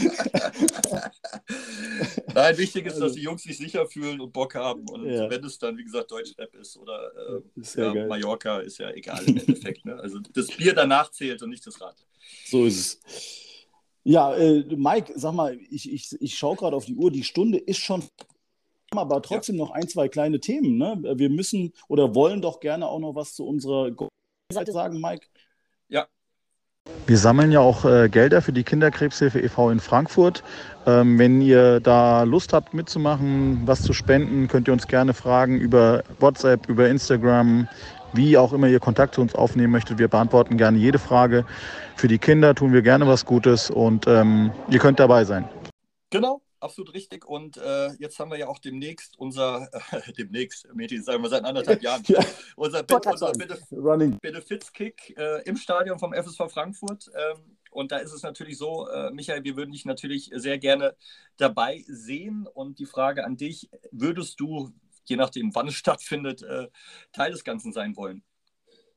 [2.33, 4.87] Nein, wichtig ist, also, dass die Jungs sich sicher fühlen und Bock haben.
[4.87, 5.29] Und ja.
[5.29, 8.91] wenn es dann, wie gesagt, Deutschrap ist oder äh, ist ja ja, Mallorca, ist ja
[8.91, 9.85] egal im Endeffekt.
[9.85, 9.95] Ne?
[9.95, 11.95] Also das Bier danach zählt und nicht das Rad.
[12.45, 13.48] So ist es.
[14.03, 17.57] Ja, äh, Mike, sag mal, ich, ich, ich schaue gerade auf die Uhr, die Stunde
[17.57, 18.03] ist schon
[18.91, 19.65] aber trotzdem ja.
[19.65, 20.77] noch ein, zwei kleine Themen.
[20.77, 21.15] Ne?
[21.15, 23.91] Wir müssen oder wollen doch gerne auch noch was zu unserer
[24.51, 25.27] Seite sagen, Mike.
[25.89, 26.07] Ja,
[27.07, 29.71] wir sammeln ja auch äh, Gelder für die Kinderkrebshilfe e.V.
[29.71, 30.43] in Frankfurt.
[30.85, 35.59] Ähm, wenn ihr da Lust habt mitzumachen, was zu spenden, könnt ihr uns gerne fragen
[35.59, 37.67] über WhatsApp, über Instagram,
[38.13, 39.97] wie auch immer ihr Kontakt zu uns aufnehmen möchtet.
[39.99, 41.45] Wir beantworten gerne jede Frage.
[41.95, 45.47] Für die Kinder tun wir gerne was Gutes und ähm, ihr könnt dabei sein.
[46.09, 47.25] Genau, absolut richtig.
[47.25, 51.45] Und äh, jetzt haben wir ja auch demnächst unser, äh, demnächst, Meti, sagen wir seit
[51.45, 52.19] anderthalb Jahren, ja.
[52.55, 53.31] unser, unser
[54.21, 57.11] Benefits-Kick äh, im Stadion vom FSV Frankfurt.
[57.15, 60.95] Ähm, und da ist es natürlich so, äh, Michael, wir würden dich natürlich sehr gerne
[61.37, 62.47] dabei sehen.
[62.51, 64.71] Und die Frage an dich, würdest du,
[65.09, 66.67] je nachdem wann es stattfindet, äh,
[67.11, 68.23] Teil des Ganzen sein wollen?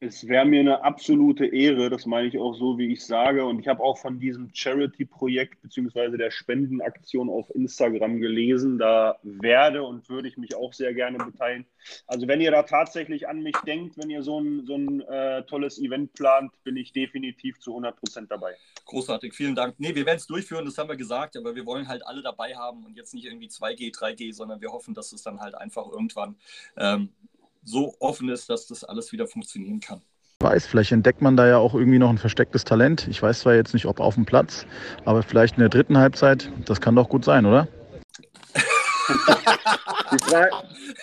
[0.04, 3.44] Es wäre mir eine absolute Ehre, das meine ich auch so, wie ich sage.
[3.44, 6.16] Und ich habe auch von diesem Charity-Projekt bzw.
[6.16, 8.78] der Spendenaktion auf Instagram gelesen.
[8.78, 11.66] Da werde und würde ich mich auch sehr gerne beteiligen.
[12.08, 15.44] Also wenn ihr da tatsächlich an mich denkt, wenn ihr so ein, so ein äh,
[15.44, 18.56] tolles Event plant, bin ich definitiv zu 100 Prozent dabei.
[18.86, 19.76] Großartig, vielen Dank.
[19.78, 22.56] Nee, wir werden es durchführen, das haben wir gesagt, aber wir wollen halt alle dabei
[22.56, 25.86] haben und jetzt nicht irgendwie 2G, 3G, sondern wir hoffen, dass es dann halt einfach
[25.86, 26.34] irgendwann
[26.76, 27.10] ähm,
[27.62, 30.02] so offen ist, dass das alles wieder funktionieren kann.
[30.40, 33.06] Weiß, vielleicht entdeckt man da ja auch irgendwie noch ein verstecktes Talent.
[33.08, 34.66] Ich weiß zwar jetzt nicht, ob auf dem Platz,
[35.04, 36.50] aber vielleicht in der dritten Halbzeit.
[36.64, 37.68] Das kann doch gut sein, oder?
[40.12, 40.50] Die Frage,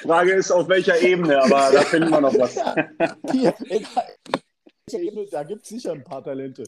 [0.02, 2.58] Frage ist, auf welcher Ebene, aber da finden wir noch was.
[5.32, 6.64] Da gibt es sicher ein paar Talente.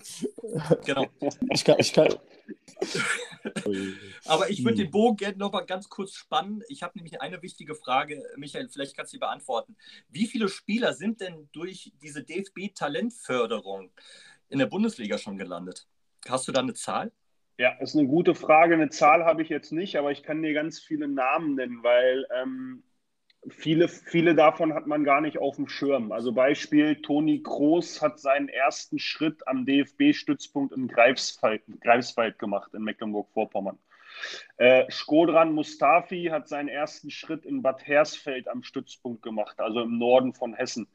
[0.85, 1.07] Genau.
[1.51, 2.07] Ich kann, ich kann,
[4.25, 4.91] aber ich würde den hm.
[4.91, 6.63] Bogen gerne noch mal ganz kurz spannen.
[6.67, 9.75] Ich habe nämlich eine wichtige Frage, Michael, vielleicht kannst du die beantworten.
[10.09, 13.91] Wie viele Spieler sind denn durch diese DFB-Talentförderung
[14.49, 15.87] in der Bundesliga schon gelandet?
[16.27, 17.11] Hast du da eine Zahl?
[17.57, 18.73] Ja, ist eine gute Frage.
[18.73, 22.25] Eine Zahl habe ich jetzt nicht, aber ich kann dir ganz viele Namen nennen, weil
[22.41, 22.83] ähm,
[23.49, 26.11] viele, viele davon hat man gar nicht auf dem Schirm.
[26.11, 32.83] Also Beispiel, Toni Kroos hat seinen ersten Schritt am DFB-Stützpunkt in Greifswald, Greifswald gemacht, in
[32.83, 33.77] Mecklenburg-Vorpommern.
[34.57, 39.97] Äh, Skodran Mustafi hat seinen ersten Schritt in Bad Hersfeld am Stützpunkt gemacht, also im
[39.97, 40.87] Norden von Hessen.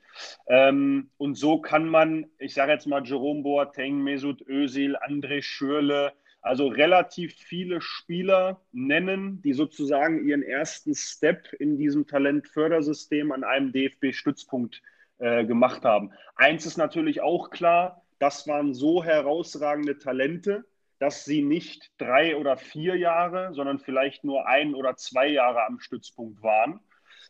[0.47, 6.13] Ähm, und so kann man, ich sage jetzt mal Jerome Boateng, Mesut Özil, André Schürle,
[6.41, 13.73] also relativ viele Spieler nennen, die sozusagen ihren ersten Step in diesem Talentfördersystem an einem
[13.73, 14.83] DFB-Stützpunkt
[15.19, 16.13] äh, gemacht haben.
[16.37, 20.65] Eins ist natürlich auch klar, das waren so herausragende Talente,
[20.99, 25.81] dass sie nicht drei oder vier Jahre, sondern vielleicht nur ein oder zwei Jahre am
[25.81, 26.81] Stützpunkt waren.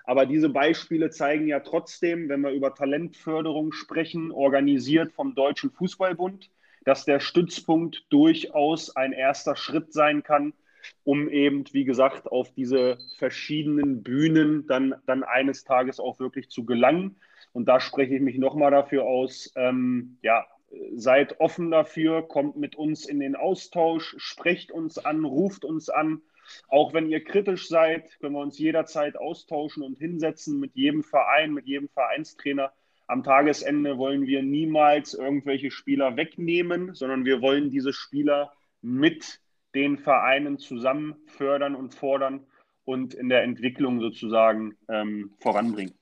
[0.05, 6.49] Aber diese Beispiele zeigen ja trotzdem, wenn wir über Talentförderung sprechen, organisiert vom Deutschen Fußballbund,
[6.87, 10.55] dass der Stützpunkt durchaus ein erster Schritt sein kann,
[11.03, 16.65] um eben, wie gesagt, auf diese verschiedenen Bühnen dann, dann eines Tages auch wirklich zu
[16.65, 17.17] gelangen.
[17.53, 20.47] Und da spreche ich mich nochmal dafür aus, ähm, ja,
[20.95, 26.23] seid offen dafür, kommt mit uns in den Austausch, sprecht uns an, ruft uns an.
[26.69, 31.53] Auch wenn ihr kritisch seid, können wir uns jederzeit austauschen und hinsetzen mit jedem Verein,
[31.53, 32.73] mit jedem Vereinstrainer
[33.07, 38.53] am Tagesende wollen wir niemals irgendwelche Spieler wegnehmen, sondern wir wollen diese Spieler
[38.83, 39.41] mit
[39.75, 42.47] den Vereinen zusammen fördern und fordern
[42.85, 45.95] und in der Entwicklung sozusagen ähm, voranbringen.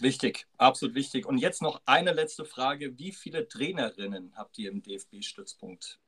[0.00, 1.26] Wichtig, absolut wichtig.
[1.26, 2.98] Und jetzt noch eine letzte Frage.
[2.98, 6.00] Wie viele Trainerinnen habt ihr im DFB-Stützpunkt?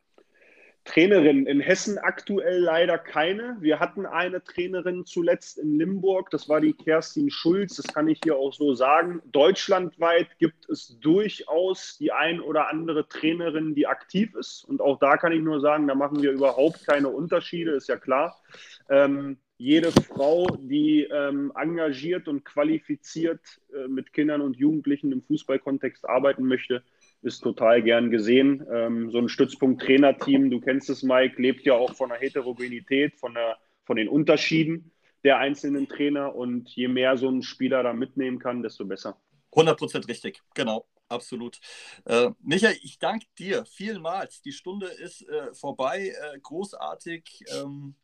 [0.87, 3.57] Trainerin in Hessen aktuell leider keine.
[3.61, 8.21] Wir hatten eine Trainerin zuletzt in Limburg, das war die Kerstin Schulz, das kann ich
[8.23, 9.21] hier auch so sagen.
[9.27, 14.65] Deutschlandweit gibt es durchaus die ein oder andere Trainerin, die aktiv ist.
[14.65, 17.97] Und auch da kann ich nur sagen, da machen wir überhaupt keine Unterschiede, ist ja
[17.97, 18.41] klar.
[18.89, 23.41] Ähm, jede Frau, die ähm, engagiert und qualifiziert
[23.75, 26.83] äh, mit Kindern und Jugendlichen im Fußballkontext arbeiten möchte,
[27.27, 28.65] ist total gern gesehen.
[28.73, 33.35] Ähm, so ein Stützpunkt-Trainerteam, du kennst es, Mike, lebt ja auch von der Heterogenität, von,
[33.35, 34.93] der, von den Unterschieden
[35.25, 36.35] der einzelnen Trainer.
[36.35, 39.21] Und je mehr so ein Spieler da mitnehmen kann, desto besser.
[39.53, 40.87] 100% richtig, genau.
[41.09, 41.61] Absolut.
[42.05, 44.43] Äh, Michael, ich danke dir vielmals.
[44.43, 46.09] Die Stunde ist äh, vorbei.
[46.09, 47.45] Äh, großartig.
[47.55, 47.95] Ähm,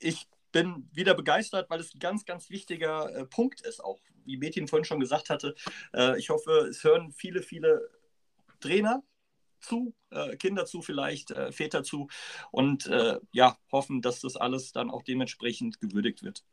[0.00, 4.36] ich bin wieder begeistert, weil es ein ganz, ganz wichtiger äh, Punkt ist, auch wie
[4.36, 5.54] Metin vorhin schon gesagt hatte.
[5.94, 7.88] Äh, ich hoffe, es hören viele, viele
[8.60, 9.02] Trainer
[9.60, 12.08] zu, äh, Kinder zu vielleicht, äh, Väter zu
[12.50, 16.44] und äh, ja, hoffen, dass das alles dann auch dementsprechend gewürdigt wird.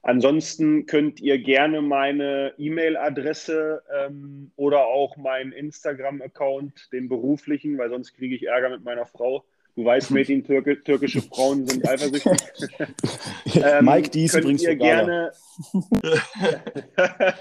[0.00, 8.14] Ansonsten könnt ihr gerne meine E-Mail-Adresse ähm, oder auch meinen Instagram-Account, den beruflichen, weil sonst
[8.14, 9.44] kriege ich Ärger mit meiner Frau,
[9.76, 12.32] Du weißt, Mädchen, Türke, türkische Frauen sind eifersüchtig.
[13.64, 15.32] ähm, Mike, dies könnt ihr gerne,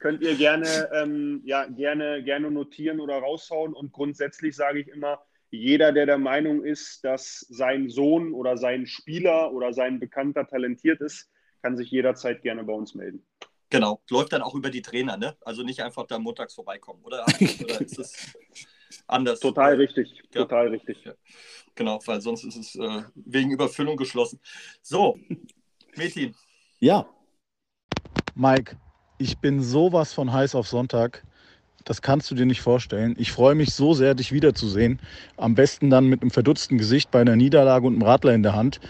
[0.00, 3.74] könnt ihr gerne, ähm, ja, gerne, gerne notieren oder raushauen.
[3.74, 5.20] Und grundsätzlich sage ich immer,
[5.50, 11.00] jeder, der der Meinung ist, dass sein Sohn oder sein Spieler oder sein Bekannter talentiert
[11.00, 11.30] ist,
[11.62, 13.24] kann sich jederzeit gerne bei uns melden.
[13.70, 15.36] Genau, läuft dann auch über die Trainer, ne?
[15.40, 17.24] Also nicht einfach da montags vorbeikommen, oder?
[17.24, 18.34] oder ist es
[19.08, 19.40] anders?
[19.40, 20.42] Total richtig, ja.
[20.42, 21.04] total richtig.
[21.04, 21.12] Ja.
[21.74, 24.40] Genau, weil sonst ist es äh, wegen Überfüllung geschlossen.
[24.82, 25.18] So,
[25.96, 26.34] Metin.
[26.80, 27.06] Ja.
[28.34, 28.76] Mike,
[29.18, 31.24] ich bin sowas von heiß auf Sonntag.
[31.84, 33.14] Das kannst du dir nicht vorstellen.
[33.18, 35.00] Ich freue mich so sehr, dich wiederzusehen.
[35.36, 38.54] Am besten dann mit einem verdutzten Gesicht bei einer Niederlage und einem Radler in der
[38.54, 38.80] Hand.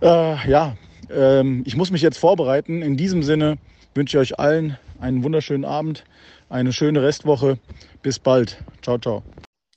[0.00, 0.76] Äh, ja,
[1.10, 2.82] ähm, ich muss mich jetzt vorbereiten.
[2.82, 3.58] In diesem Sinne
[3.94, 6.04] wünsche ich euch allen einen wunderschönen Abend,
[6.52, 7.58] eine schöne Restwoche.
[8.02, 8.62] Bis bald.
[8.82, 9.22] Ciao, ciao.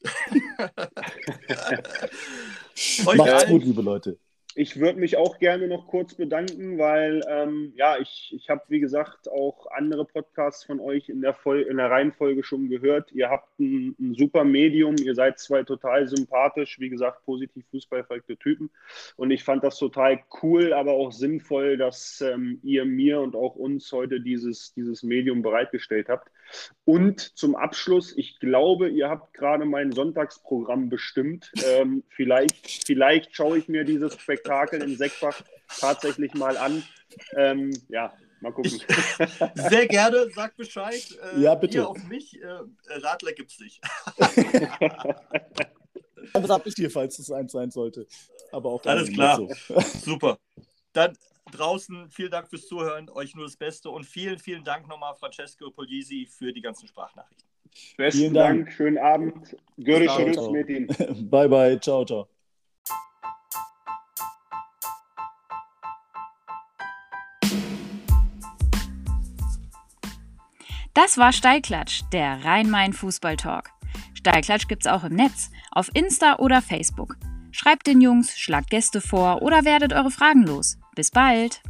[3.05, 4.17] Macht's gut, liebe Leute.
[4.57, 8.80] Ich würde mich auch gerne noch kurz bedanken, weil ähm, ja, ich, ich habe, wie
[8.80, 13.11] gesagt, auch andere Podcasts von euch in der, Vol in der Reihenfolge schon gehört.
[13.11, 18.38] Ihr habt ein, ein super Medium, ihr seid zwei total sympathisch, wie gesagt, positiv fußballverrückte
[18.38, 18.69] Typen.
[19.17, 23.55] Und ich fand das total cool, aber auch sinnvoll, dass ähm, ihr mir und auch
[23.55, 26.32] uns heute dieses, dieses Medium bereitgestellt habt.
[26.85, 31.51] Und zum Abschluss, ich glaube, ihr habt gerade mein Sonntagsprogramm bestimmt.
[31.65, 35.41] Ähm, vielleicht, vielleicht schaue ich mir dieses Spektakel in Seckbach
[35.79, 36.83] tatsächlich mal an.
[37.35, 38.79] Ähm, ja, mal gucken.
[39.55, 41.05] sehr gerne, sag Bescheid.
[41.35, 41.79] Äh, ja, bitte.
[41.79, 42.47] Hier auf mich, äh,
[42.87, 43.81] Radler es nicht.
[46.33, 48.07] Das habe ich dir, falls es eins sein sollte.
[48.51, 49.37] Aber auch Alles klar.
[49.37, 49.79] So.
[50.03, 50.39] Super.
[50.91, 51.15] Dann
[51.51, 55.69] draußen, vielen Dank fürs Zuhören, euch nur das Beste und vielen, vielen Dank nochmal, Francesco
[55.71, 57.47] Polisi, für die ganzen Sprachnachrichten.
[57.97, 58.65] Besten vielen Dank.
[58.65, 59.55] Dank, schönen Abend.
[59.77, 60.11] Görüş
[60.51, 60.87] mit Ihnen.
[61.29, 62.27] Bye, bye, ciao, ciao.
[70.93, 73.69] Das war Steilklatsch, der Rhein-Main-Fußball-Talk.
[74.13, 77.17] Steilklatsch gibt's auch im Netz, auf Insta oder Facebook.
[77.51, 80.77] Schreibt den Jungs, schlagt Gäste vor oder werdet eure Fragen los.
[80.95, 81.61] Bis bald!